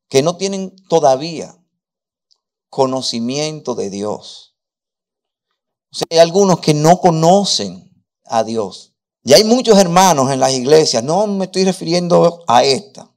[0.08, 1.56] que no tienen todavía
[2.70, 4.56] conocimiento de Dios.
[5.92, 7.94] O sea, hay algunos que no conocen
[8.26, 8.94] a Dios.
[9.24, 13.13] Y hay muchos hermanos en las iglesias, no me estoy refiriendo a esta.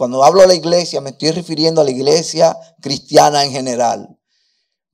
[0.00, 4.18] Cuando hablo de la iglesia, me estoy refiriendo a la iglesia cristiana en general.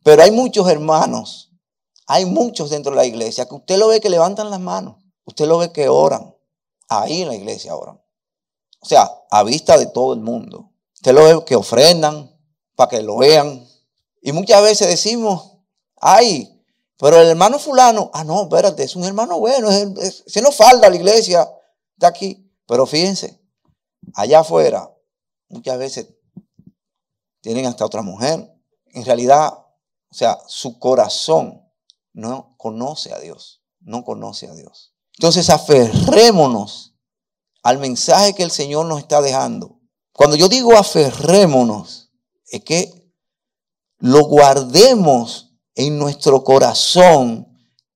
[0.03, 1.53] Pero hay muchos hermanos,
[2.09, 5.47] hay muchos dentro de la iglesia que usted lo ve que levantan las manos, usted
[5.47, 6.35] lo ve que oran.
[6.88, 8.03] Ahí en la iglesia oran.
[8.81, 10.73] O sea, a vista de todo el mundo.
[10.97, 12.37] Usted lo ve que ofrendan
[12.75, 13.64] para que lo vean,
[14.21, 15.53] y muchas veces decimos,
[16.01, 16.64] ay,
[16.99, 20.97] pero el hermano fulano, ah, no, espérate, es un hermano bueno, se nos falta la
[20.97, 21.49] iglesia,
[21.92, 22.53] está aquí.
[22.66, 23.40] Pero fíjense,
[24.12, 24.90] allá afuera,
[25.48, 26.09] muchas veces
[27.40, 28.52] tienen hasta otra mujer.
[28.87, 31.62] En realidad, o sea, su corazón
[32.12, 34.94] no conoce a Dios, no conoce a Dios.
[35.18, 36.94] Entonces aferrémonos
[37.62, 39.80] al mensaje que el Señor nos está dejando.
[40.12, 42.11] Cuando yo digo aferrémonos,
[42.48, 43.12] es que
[43.98, 47.46] lo guardemos en nuestro corazón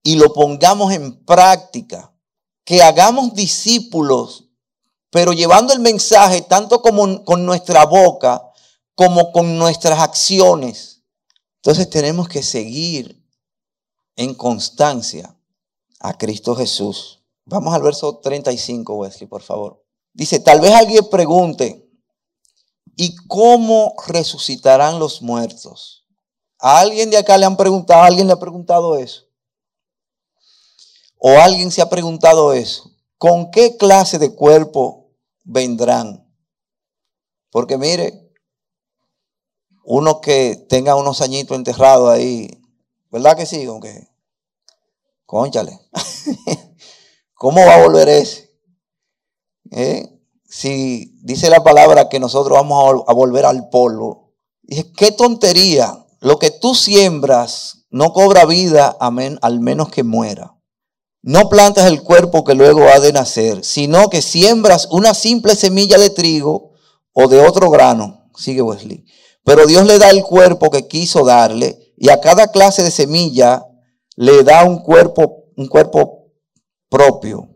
[0.02, 2.14] y lo pongamos en práctica.
[2.64, 4.49] Que hagamos discípulos,
[5.10, 8.50] pero llevando el mensaje tanto como con nuestra boca
[9.00, 11.02] como con nuestras acciones.
[11.56, 13.26] Entonces tenemos que seguir
[14.14, 15.34] en constancia
[16.00, 17.22] a Cristo Jesús.
[17.46, 19.82] Vamos al verso 35, Wesley, por favor.
[20.12, 21.90] Dice, tal vez alguien pregunte,
[22.94, 26.04] ¿y cómo resucitarán los muertos?
[26.58, 29.22] ¿A alguien de acá le han preguntado, alguien le ha preguntado eso?
[31.16, 32.90] ¿O alguien se ha preguntado eso?
[33.16, 34.99] ¿Con qué clase de cuerpo
[35.44, 36.26] vendrán?
[37.50, 38.30] Porque mire,
[39.84, 42.48] uno que tenga unos añitos enterrados ahí,
[43.10, 43.64] ¿verdad que sí?
[43.64, 44.08] Aunque,
[45.26, 45.80] conchale,
[47.34, 48.50] ¿cómo va a volver ese?
[49.72, 50.20] ¿Eh?
[50.48, 56.38] Si dice la palabra que nosotros vamos a, volver al polvo, dije, qué tontería, lo
[56.38, 60.59] que tú siembras no cobra vida al menos que muera.
[61.22, 65.98] No plantas el cuerpo que luego ha de nacer, sino que siembras una simple semilla
[65.98, 66.72] de trigo
[67.12, 68.30] o de otro grano.
[68.36, 69.04] Sigue Wesley.
[69.44, 73.66] Pero Dios le da el cuerpo que quiso darle y a cada clase de semilla
[74.16, 76.32] le da un cuerpo, un cuerpo
[76.88, 77.48] propio.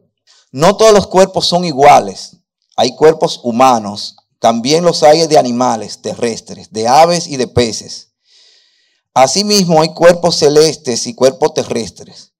[0.52, 2.36] No todos los cuerpos son iguales.
[2.76, 8.12] Hay cuerpos humanos, también los hay de animales terrestres, de aves y de peces.
[9.14, 12.33] Asimismo hay cuerpos celestes y cuerpos terrestres.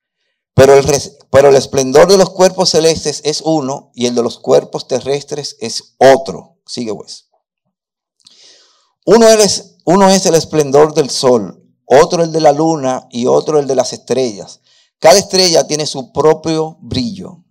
[0.54, 0.86] Pero el,
[1.30, 5.56] pero el esplendor de los cuerpos celestes es uno y el de los cuerpos terrestres
[5.60, 6.58] es otro.
[6.66, 7.28] Sigue pues.
[9.04, 9.26] Uno
[9.84, 13.74] uno es el esplendor del sol, otro el de la luna y otro el de
[13.74, 14.60] las estrellas.
[14.98, 17.44] Cada estrella tiene su propio brillo.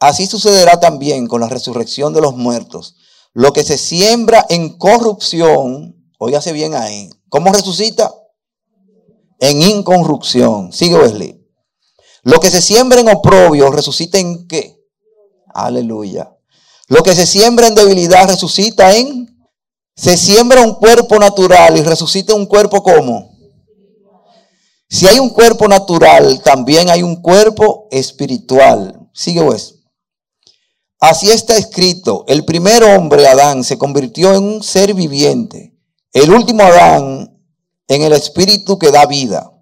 [0.00, 2.96] Así sucederá también con la resurrección de los muertos.
[3.34, 8.14] Lo que se siembra en corrupción, óigase bien ahí, ¿cómo resucita?
[9.40, 10.72] En incorrupción.
[10.72, 11.37] Sigue Wesley.
[12.22, 14.76] Lo que se siembra en oprobio, resucita en qué?
[15.54, 16.34] Aleluya.
[16.88, 19.28] Lo que se siembra en debilidad, resucita en
[19.98, 23.36] se siembra un cuerpo natural y resucita un cuerpo como.
[24.88, 29.10] Si hay un cuerpo natural, también hay un cuerpo espiritual.
[29.12, 29.74] Sigue pues.
[31.00, 35.76] Así está escrito, el primer hombre, Adán, se convirtió en un ser viviente.
[36.12, 37.36] El último Adán,
[37.88, 39.52] en el espíritu que da vida.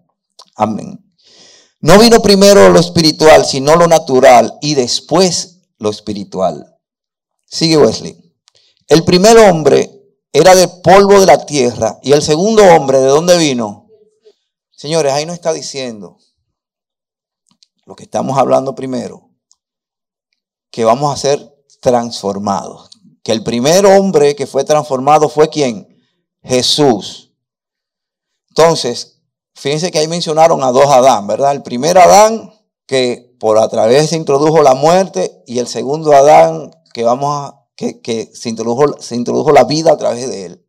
[0.54, 1.05] Amén.
[1.86, 6.76] No vino primero lo espiritual, sino lo natural, y después lo espiritual.
[7.44, 8.34] Sigue Wesley.
[8.88, 12.00] El primer hombre era de polvo de la tierra.
[12.02, 13.88] Y el segundo hombre, ¿de dónde vino?
[14.72, 16.18] Señores, ahí no está diciendo
[17.84, 19.30] lo que estamos hablando primero,
[20.72, 22.90] que vamos a ser transformados.
[23.22, 25.86] Que el primer hombre que fue transformado fue quién?
[26.42, 27.32] Jesús.
[28.48, 29.15] Entonces,
[29.56, 31.52] fíjense que ahí mencionaron a dos Adán, ¿verdad?
[31.52, 32.52] El primer Adán
[32.86, 37.66] que por a través se introdujo la muerte y el segundo Adán que vamos a
[37.74, 40.66] que, se, introdujo, se introdujo la vida a través de él.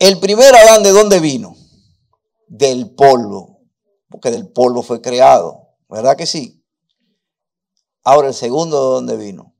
[0.00, 1.54] El primer Adán, ¿de dónde vino?
[2.48, 3.60] Del polvo,
[4.08, 6.64] porque del polvo fue creado, ¿verdad que sí?
[8.02, 9.54] Ahora el segundo, ¿de dónde vino?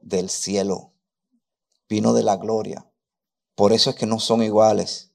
[0.00, 0.92] Del cielo.
[1.88, 2.90] Vino de la gloria.
[3.54, 5.11] Por eso es que no son iguales.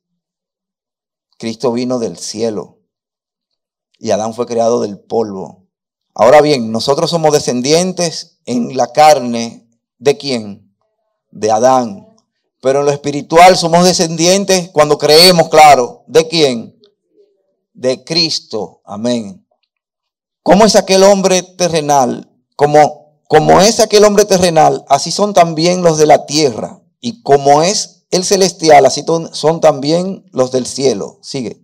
[1.38, 2.80] Cristo vino del cielo
[4.00, 5.68] y Adán fue creado del polvo.
[6.14, 9.68] Ahora bien, nosotros somos descendientes en la carne
[10.00, 10.76] ¿De quién?
[11.32, 12.08] De Adán.
[12.62, 16.04] Pero en lo espiritual somos descendientes cuando creemos, claro.
[16.08, 16.80] ¿De quién?
[17.74, 18.82] De Cristo.
[18.86, 19.46] Amén.
[20.44, 22.32] ¿Cómo es aquel hombre terrenal?
[22.56, 26.82] Como, como es aquel hombre terrenal, así son también los de la tierra.
[27.00, 31.20] Y como es el celestial, así son también los del cielo.
[31.22, 31.64] Sigue.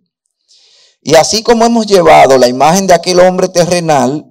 [1.01, 4.25] Y así como hemos llevado la imagen de aquel hombre terrenal,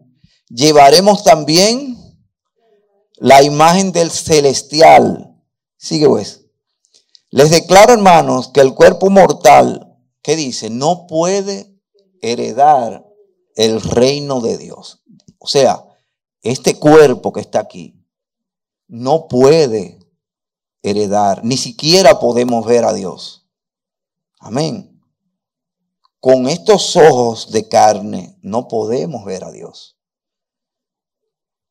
[0.49, 1.99] llevaremos también
[3.17, 5.37] la imagen del celestial.
[5.77, 6.41] Sigue pues.
[7.31, 10.71] Les declaro, hermanos, que el cuerpo mortal, ¿qué dice?
[10.71, 11.79] No puede
[12.21, 13.07] heredar
[13.57, 15.03] el reino de Dios.
[15.39, 15.85] O sea,
[16.43, 18.03] este cuerpo que está aquí
[18.87, 19.99] no puede
[20.83, 23.47] heredar, ni siquiera podemos ver a Dios.
[24.39, 25.01] Amén.
[26.21, 29.97] Con estos ojos de carne no podemos ver a Dios.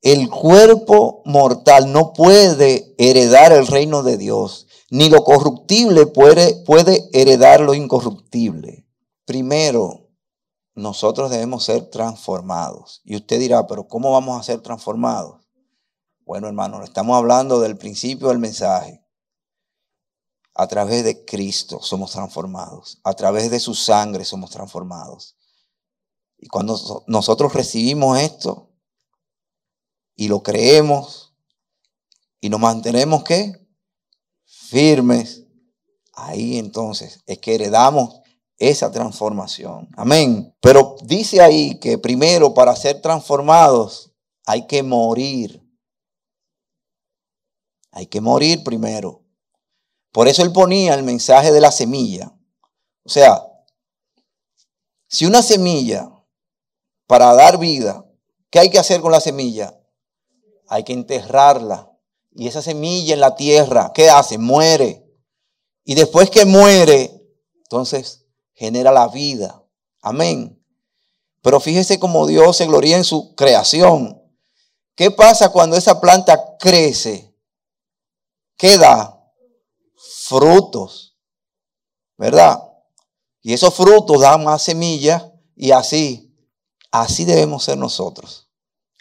[0.01, 7.07] El cuerpo mortal no puede heredar el reino de Dios, ni lo corruptible puede, puede
[7.13, 8.87] heredar lo incorruptible.
[9.25, 10.09] Primero,
[10.73, 13.01] nosotros debemos ser transformados.
[13.03, 15.41] Y usted dirá, pero ¿cómo vamos a ser transformados?
[16.25, 19.00] Bueno, hermano, estamos hablando del principio del mensaje.
[20.53, 22.99] A través de Cristo somos transformados.
[23.03, 25.37] A través de su sangre somos transformados.
[26.37, 28.69] Y cuando nosotros recibimos esto
[30.15, 31.33] y lo creemos
[32.39, 33.61] y nos mantenemos ¿qué?
[34.45, 35.45] firmes,
[36.13, 38.21] ahí entonces es que heredamos
[38.57, 39.89] esa transformación.
[39.97, 40.55] Amén.
[40.61, 44.11] Pero dice ahí que primero para ser transformados
[44.45, 45.61] hay que morir.
[47.91, 49.20] Hay que morir primero.
[50.11, 52.33] Por eso él ponía el mensaje de la semilla.
[53.03, 53.41] O sea,
[55.07, 56.09] si una semilla
[57.07, 58.05] para dar vida,
[58.49, 59.77] ¿qué hay que hacer con la semilla?
[60.67, 61.91] Hay que enterrarla.
[62.33, 64.37] Y esa semilla en la tierra, ¿qué hace?
[64.37, 65.05] Muere.
[65.83, 67.21] Y después que muere,
[67.63, 69.65] entonces genera la vida.
[70.01, 70.61] Amén.
[71.41, 74.21] Pero fíjese cómo Dios se gloria en su creación.
[74.95, 77.35] ¿Qué pasa cuando esa planta crece?
[78.57, 79.20] ¿Qué da?
[80.31, 81.17] Frutos.
[82.17, 82.63] ¿Verdad?
[83.41, 85.25] Y esos frutos dan más semillas
[85.57, 86.33] y así,
[86.89, 88.47] así debemos ser nosotros.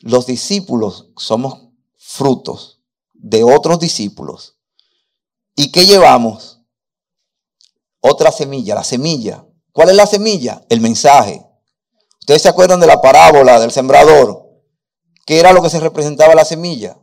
[0.01, 2.81] Los discípulos somos frutos
[3.13, 4.57] de otros discípulos.
[5.55, 6.63] ¿Y qué llevamos?
[8.01, 9.47] Otra semilla, la semilla.
[9.71, 10.67] ¿Cuál es la semilla?
[10.69, 11.47] El mensaje.
[12.19, 14.51] Ustedes se acuerdan de la parábola del sembrador.
[15.27, 16.99] ¿Qué era lo que se representaba la semilla?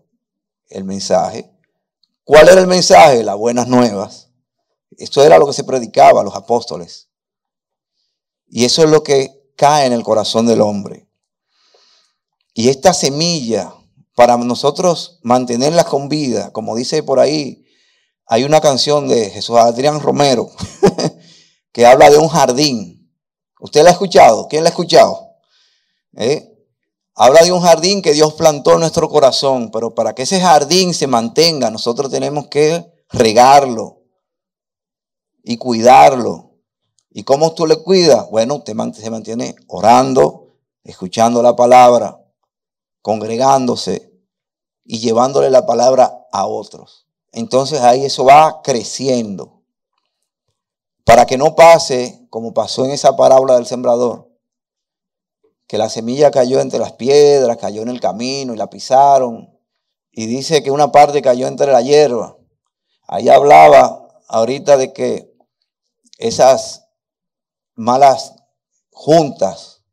[0.68, 1.57] El mensaje.
[2.28, 3.24] ¿Cuál era el mensaje?
[3.24, 4.28] Las buenas nuevas.
[4.98, 7.08] Esto era lo que se predicaba a los apóstoles.
[8.48, 11.08] Y eso es lo que cae en el corazón del hombre.
[12.54, 13.74] Y esta semilla,
[14.14, 17.66] para nosotros mantenerla con vida, como dice por ahí,
[18.26, 20.52] hay una canción de Jesús Adrián Romero
[21.72, 23.10] que habla de un jardín.
[23.62, 24.50] ¿Usted la ha escuchado?
[24.50, 25.32] ¿Quién la ha escuchado?
[26.18, 26.57] ¿Eh?
[27.20, 30.94] Habla de un jardín que Dios plantó en nuestro corazón, pero para que ese jardín
[30.94, 34.04] se mantenga, nosotros tenemos que regarlo
[35.44, 36.52] y cuidarlo.
[37.10, 38.30] ¿Y cómo tú le cuidas?
[38.30, 42.24] Bueno, usted se mantiene orando, escuchando la palabra,
[43.02, 44.14] congregándose
[44.86, 47.08] y llevándole la palabra a otros.
[47.32, 49.64] Entonces ahí eso va creciendo.
[51.04, 54.27] Para que no pase como pasó en esa parábola del sembrador,
[55.68, 59.54] que la semilla cayó entre las piedras, cayó en el camino y la pisaron.
[60.12, 62.38] Y dice que una parte cayó entre la hierba.
[63.08, 65.34] Ahí hablaba ahorita de que
[66.18, 66.88] esas
[67.76, 68.34] malas
[68.92, 69.84] juntas,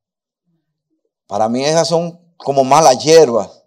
[1.27, 3.65] para mí esas son como malas hierbas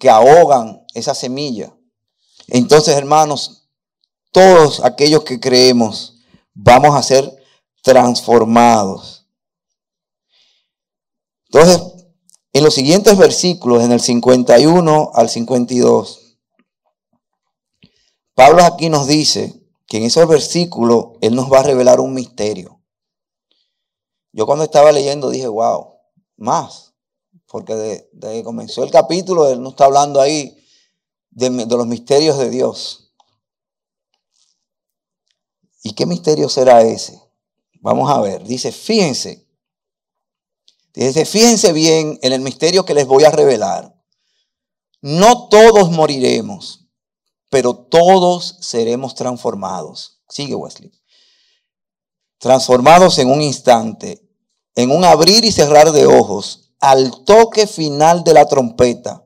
[0.00, 1.74] que ahogan esa semilla.
[2.48, 3.68] Entonces, hermanos,
[4.32, 6.18] todos aquellos que creemos
[6.52, 7.32] vamos a ser
[7.82, 9.15] transformados.
[11.58, 12.06] Entonces,
[12.52, 16.36] en los siguientes versículos, en el 51 al 52,
[18.34, 22.82] Pablo aquí nos dice que en esos versículos Él nos va a revelar un misterio.
[24.32, 25.94] Yo cuando estaba leyendo dije, wow,
[26.36, 26.92] más,
[27.46, 27.74] porque
[28.12, 30.62] desde que comenzó el capítulo Él nos está hablando ahí
[31.30, 33.14] de, de los misterios de Dios.
[35.82, 37.18] ¿Y qué misterio será ese?
[37.80, 39.45] Vamos a ver, dice, fíjense,
[40.96, 43.94] Dice, fíjense bien en el misterio que les voy a revelar.
[45.02, 46.86] No todos moriremos,
[47.50, 50.22] pero todos seremos transformados.
[50.30, 50.90] Sigue Wesley.
[52.38, 54.26] Transformados en un instante,
[54.74, 59.22] en un abrir y cerrar de ojos, al toque final de la trompeta.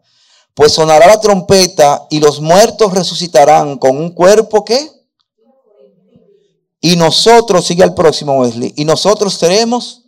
[0.54, 4.90] Pues sonará la trompeta y los muertos resucitarán con un cuerpo que...
[6.80, 9.99] Y nosotros, sigue al próximo Wesley, y nosotros seremos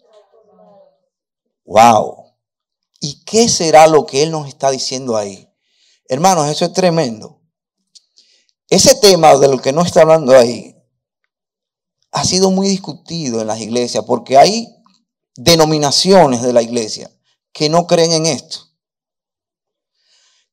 [1.65, 2.35] Wow.
[3.01, 5.49] ¿Y qué será lo que Él nos está diciendo ahí?
[6.09, 7.41] Hermanos, eso es tremendo.
[8.69, 10.77] Ese tema de lo que no está hablando ahí
[12.11, 14.69] ha sido muy discutido en las iglesias porque hay
[15.37, 17.11] denominaciones de la iglesia
[17.53, 18.61] que no creen en esto.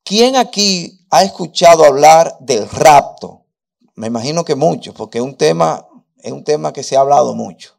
[0.03, 3.45] ¿Quién aquí ha escuchado hablar del rapto?
[3.95, 5.87] Me imagino que muchos, porque es un tema,
[6.17, 7.78] es un tema que se ha hablado mucho.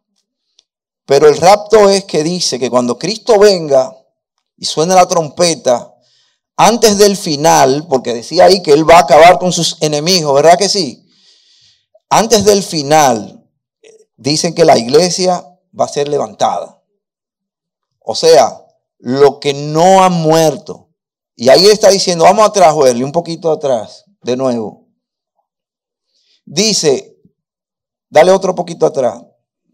[1.11, 3.93] Pero el rapto es que dice que cuando Cristo venga
[4.57, 5.93] y suene la trompeta,
[6.57, 10.57] antes del final, porque decía ahí que Él va a acabar con sus enemigos, ¿verdad
[10.57, 11.05] que sí?
[12.09, 13.45] Antes del final,
[14.17, 15.45] dicen que la iglesia
[15.77, 16.81] va a ser levantada.
[17.99, 18.65] O sea,
[18.99, 20.91] lo que no ha muerto.
[21.35, 24.87] Y ahí está diciendo, vamos atrás, Werly, un poquito atrás, de nuevo.
[26.45, 27.17] Dice,
[28.09, 29.25] dale otro poquito atrás.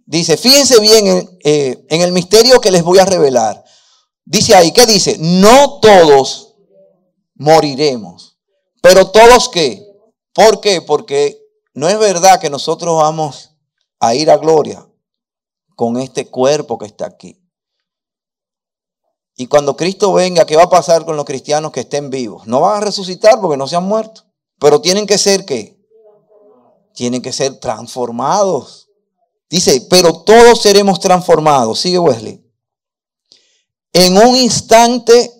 [0.06, 3.64] Dice, fíjense bien eh, en, el misterio que les voy a revelar.
[4.24, 5.16] Dice ahí, ¿qué dice?
[5.18, 6.54] No todos
[7.34, 8.38] moriremos.
[8.80, 9.84] Pero todos qué?
[10.32, 10.80] ¿Por qué?
[10.80, 11.44] Porque
[11.74, 13.50] no es verdad que nosotros vamos
[13.98, 14.86] a ir a gloria
[15.74, 17.42] con este cuerpo que está aquí.
[19.34, 22.46] Y cuando Cristo venga, ¿qué va a pasar con los cristianos que estén vivos?
[22.46, 24.22] No van a resucitar porque no se han muerto.
[24.58, 25.76] Pero tienen que ser qué?
[26.94, 28.85] Tienen que ser transformados.
[29.48, 31.80] Dice, pero todos seremos transformados.
[31.80, 32.44] Sigue Wesley.
[33.92, 35.30] En un instante,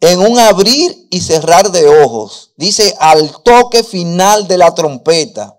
[0.00, 2.52] en un abrir y cerrar de ojos.
[2.56, 5.58] Dice, al toque final de la trompeta.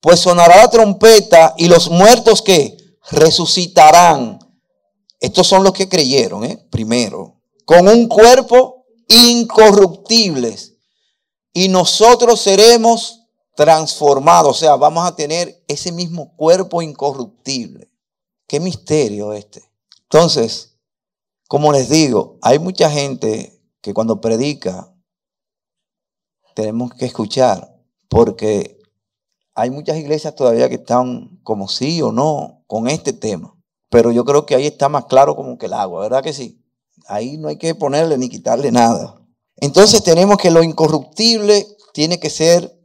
[0.00, 2.76] Pues sonará la trompeta y los muertos que
[3.10, 4.38] resucitarán
[5.20, 6.66] estos son los que creyeron, ¿eh?
[6.70, 10.76] primero, con un cuerpo incorruptibles.
[11.52, 13.19] Y nosotros seremos
[13.54, 17.90] transformados, o sea, vamos a tener ese mismo cuerpo incorruptible.
[18.46, 19.62] Qué misterio este.
[20.04, 20.78] Entonces,
[21.48, 24.92] como les digo, hay mucha gente que cuando predica
[26.54, 27.76] tenemos que escuchar,
[28.08, 28.78] porque
[29.54, 33.56] hay muchas iglesias todavía que están como sí o no con este tema.
[33.88, 36.64] Pero yo creo que ahí está más claro como que el agua, ¿verdad que sí?
[37.06, 39.20] Ahí no hay que ponerle ni quitarle nada.
[39.56, 42.79] Entonces tenemos que lo incorruptible tiene que ser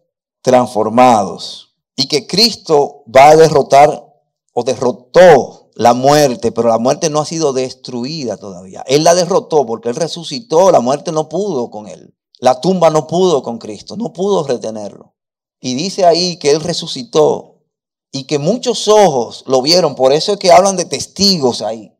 [0.45, 4.13] transformados y que Cristo va a derrotar
[4.53, 8.83] o derrotó la muerte, pero la muerte no ha sido destruida todavía.
[8.85, 12.13] Él la derrotó porque Él resucitó, la muerte no pudo con Él.
[12.37, 15.15] La tumba no pudo con Cristo, no pudo retenerlo.
[15.59, 17.63] Y dice ahí que Él resucitó
[18.11, 19.95] y que muchos ojos lo vieron.
[19.95, 21.91] Por eso es que hablan de testigos ahí.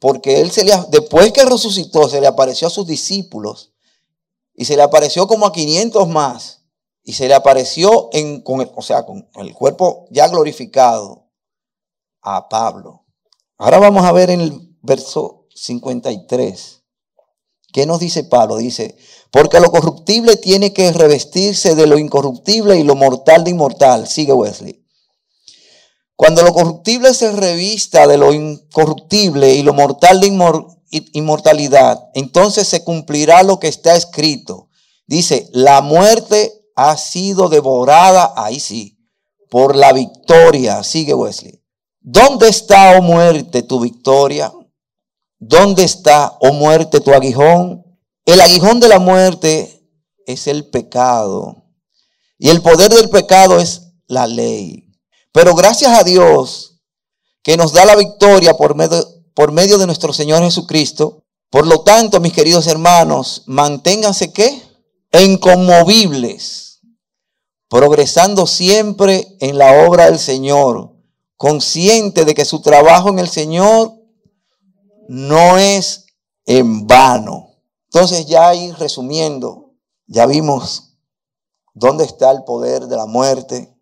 [0.00, 3.72] Porque él se le, después que resucitó, se le apareció a sus discípulos
[4.56, 6.55] y se le apareció como a 500 más
[7.08, 11.30] y se le apareció en, con el, o sea, con el cuerpo ya glorificado
[12.20, 13.06] a Pablo.
[13.56, 16.82] Ahora vamos a ver en el verso 53.
[17.72, 18.56] ¿Qué nos dice Pablo?
[18.56, 18.96] Dice,
[19.30, 24.08] porque lo corruptible tiene que revestirse de lo incorruptible y lo mortal de inmortal.
[24.08, 24.84] Sigue Wesley.
[26.16, 30.66] Cuando lo corruptible se revista de lo incorruptible y lo mortal de
[31.12, 34.70] inmortalidad, entonces se cumplirá lo que está escrito.
[35.06, 38.98] Dice, la muerte ha sido devorada, ahí sí,
[39.50, 40.84] por la victoria.
[40.84, 41.62] Sigue Wesley.
[42.00, 44.52] ¿Dónde está, oh muerte, tu victoria?
[45.38, 47.84] ¿Dónde está, oh muerte, tu aguijón?
[48.24, 49.82] El aguijón de la muerte
[50.26, 51.64] es el pecado.
[52.38, 54.92] Y el poder del pecado es la ley.
[55.32, 56.80] Pero gracias a Dios
[57.42, 61.24] que nos da la victoria por medio, por medio de nuestro Señor Jesucristo.
[61.50, 64.62] Por lo tanto, mis queridos hermanos, manténganse qué?
[65.12, 66.65] Inconmovibles,
[67.68, 70.94] progresando siempre en la obra del Señor,
[71.36, 73.94] consciente de que su trabajo en el Señor
[75.08, 76.06] no es
[76.44, 77.50] en vano.
[77.86, 79.74] Entonces ya ahí resumiendo,
[80.06, 80.96] ya vimos
[81.74, 83.76] dónde está el poder de la muerte,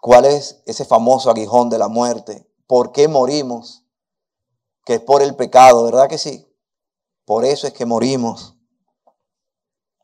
[0.00, 3.84] cuál es ese famoso aguijón de la muerte, por qué morimos,
[4.84, 6.46] que es por el pecado, ¿verdad que sí?
[7.24, 8.54] Por eso es que morimos.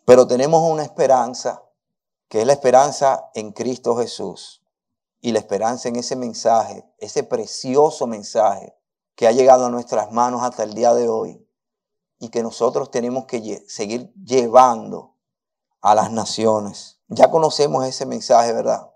[0.07, 1.63] Pero tenemos una esperanza,
[2.31, 4.63] que es la esperanza en Cristo Jesús.
[5.21, 8.75] Y la esperanza en ese mensaje, ese precioso mensaje
[9.17, 11.47] que ha llegado a nuestras manos hasta el día de hoy
[12.21, 15.17] y que nosotros tenemos que seguir llevando
[15.83, 17.01] a las naciones.
[17.09, 18.91] Ya conocemos ese mensaje, ¿verdad?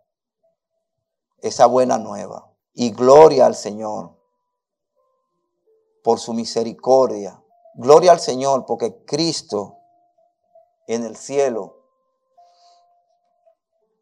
[1.42, 2.50] Esa buena nueva.
[2.72, 4.16] Y gloria al Señor
[6.04, 7.42] por su misericordia.
[7.74, 9.78] Gloria al Señor porque Cristo
[10.86, 11.83] en el cielo,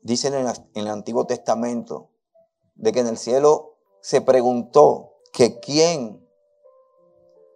[0.03, 2.11] dicen en, el Antiguo Testamento,
[2.75, 6.29] de que en el cielo se preguntó que quién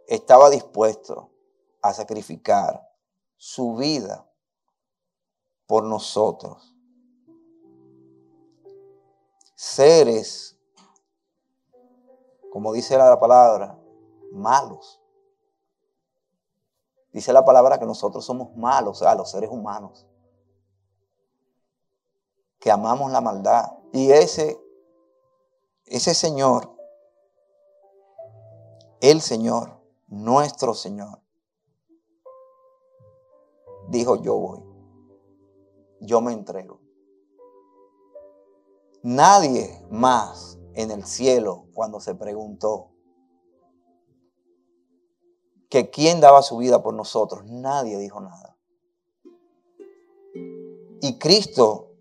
[0.07, 1.31] estaba dispuesto
[1.83, 2.89] a sacrificar
[3.37, 4.29] su vida
[5.67, 6.75] por nosotros.
[9.57, 10.57] Seres,
[12.53, 13.79] como dice la palabra,
[14.33, 15.01] malos.
[17.13, 20.07] Dice la palabra que nosotros somos malos, sea, los seres humanos,
[22.67, 23.79] que amamos la maldad.
[23.93, 24.61] Y ese,
[25.85, 26.77] ese Señor,
[29.01, 31.23] el Señor, nuestro Señor,
[33.89, 34.65] dijo, yo voy.
[36.01, 36.81] Yo me entrego.
[39.05, 42.91] Nadie más en el cielo cuando se preguntó
[45.71, 48.57] que quién daba su vida por nosotros, nadie dijo nada.
[51.01, 51.93] Y Cristo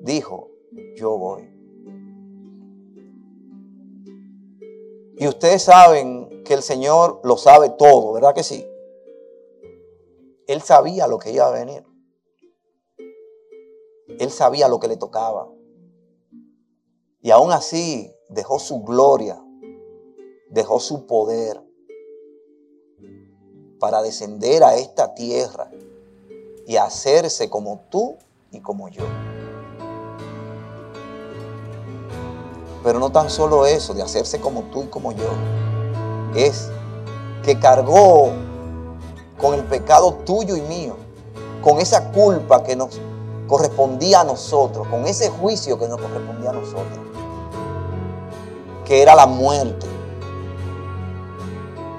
[0.00, 0.50] dijo,
[0.96, 1.48] yo voy.
[5.16, 8.66] Y ustedes saben que el Señor lo sabe todo, ¿verdad que sí?
[10.46, 11.84] Él sabía lo que iba a venir.
[14.18, 15.48] Él sabía lo que le tocaba.
[17.20, 19.44] Y aún así dejó su gloria,
[20.48, 21.60] dejó su poder
[23.78, 25.70] para descender a esta tierra
[26.66, 28.16] y hacerse como tú
[28.50, 29.04] y como yo.
[32.82, 35.30] Pero no tan solo eso, de hacerse como tú y como yo,
[36.34, 36.70] es
[37.42, 38.30] que cargó
[39.40, 40.96] con el pecado tuyo y mío,
[41.62, 42.98] con esa culpa que nos
[43.46, 46.98] correspondía a nosotros, con ese juicio que nos correspondía a nosotros,
[48.84, 49.86] que era la muerte.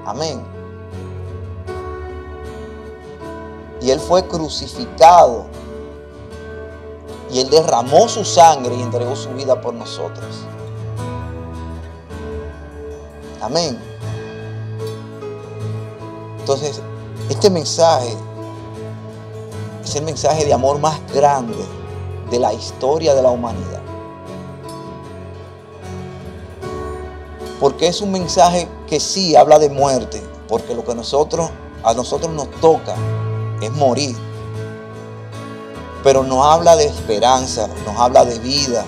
[0.05, 0.41] Amén.
[3.81, 5.45] Y Él fue crucificado
[7.31, 10.45] y Él derramó su sangre y entregó su vida por nosotros.
[13.41, 13.77] Amén.
[16.39, 16.79] Entonces,
[17.29, 18.15] este mensaje
[19.83, 21.57] es el mensaje de amor más grande
[22.29, 23.81] de la historia de la humanidad.
[27.59, 31.49] Porque es un mensaje que sí habla de muerte, porque lo que a nosotros
[31.83, 32.95] nos toca
[33.61, 34.15] es morir.
[36.03, 38.83] Pero nos habla de esperanza, nos habla de vida.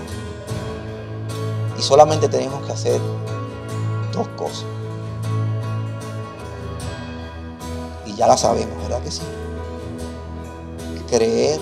[1.78, 3.02] Y solamente tenemos que hacer
[4.14, 4.66] dos cosas.
[8.06, 9.24] Y ya la sabemos, ¿verdad que sí?
[11.10, 11.60] Creer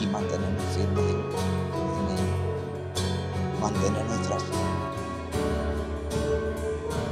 [0.00, 1.20] y mantenernos firmes en,
[3.54, 4.52] en Mantener nuestra fe.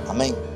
[0.08, 0.47] Amén.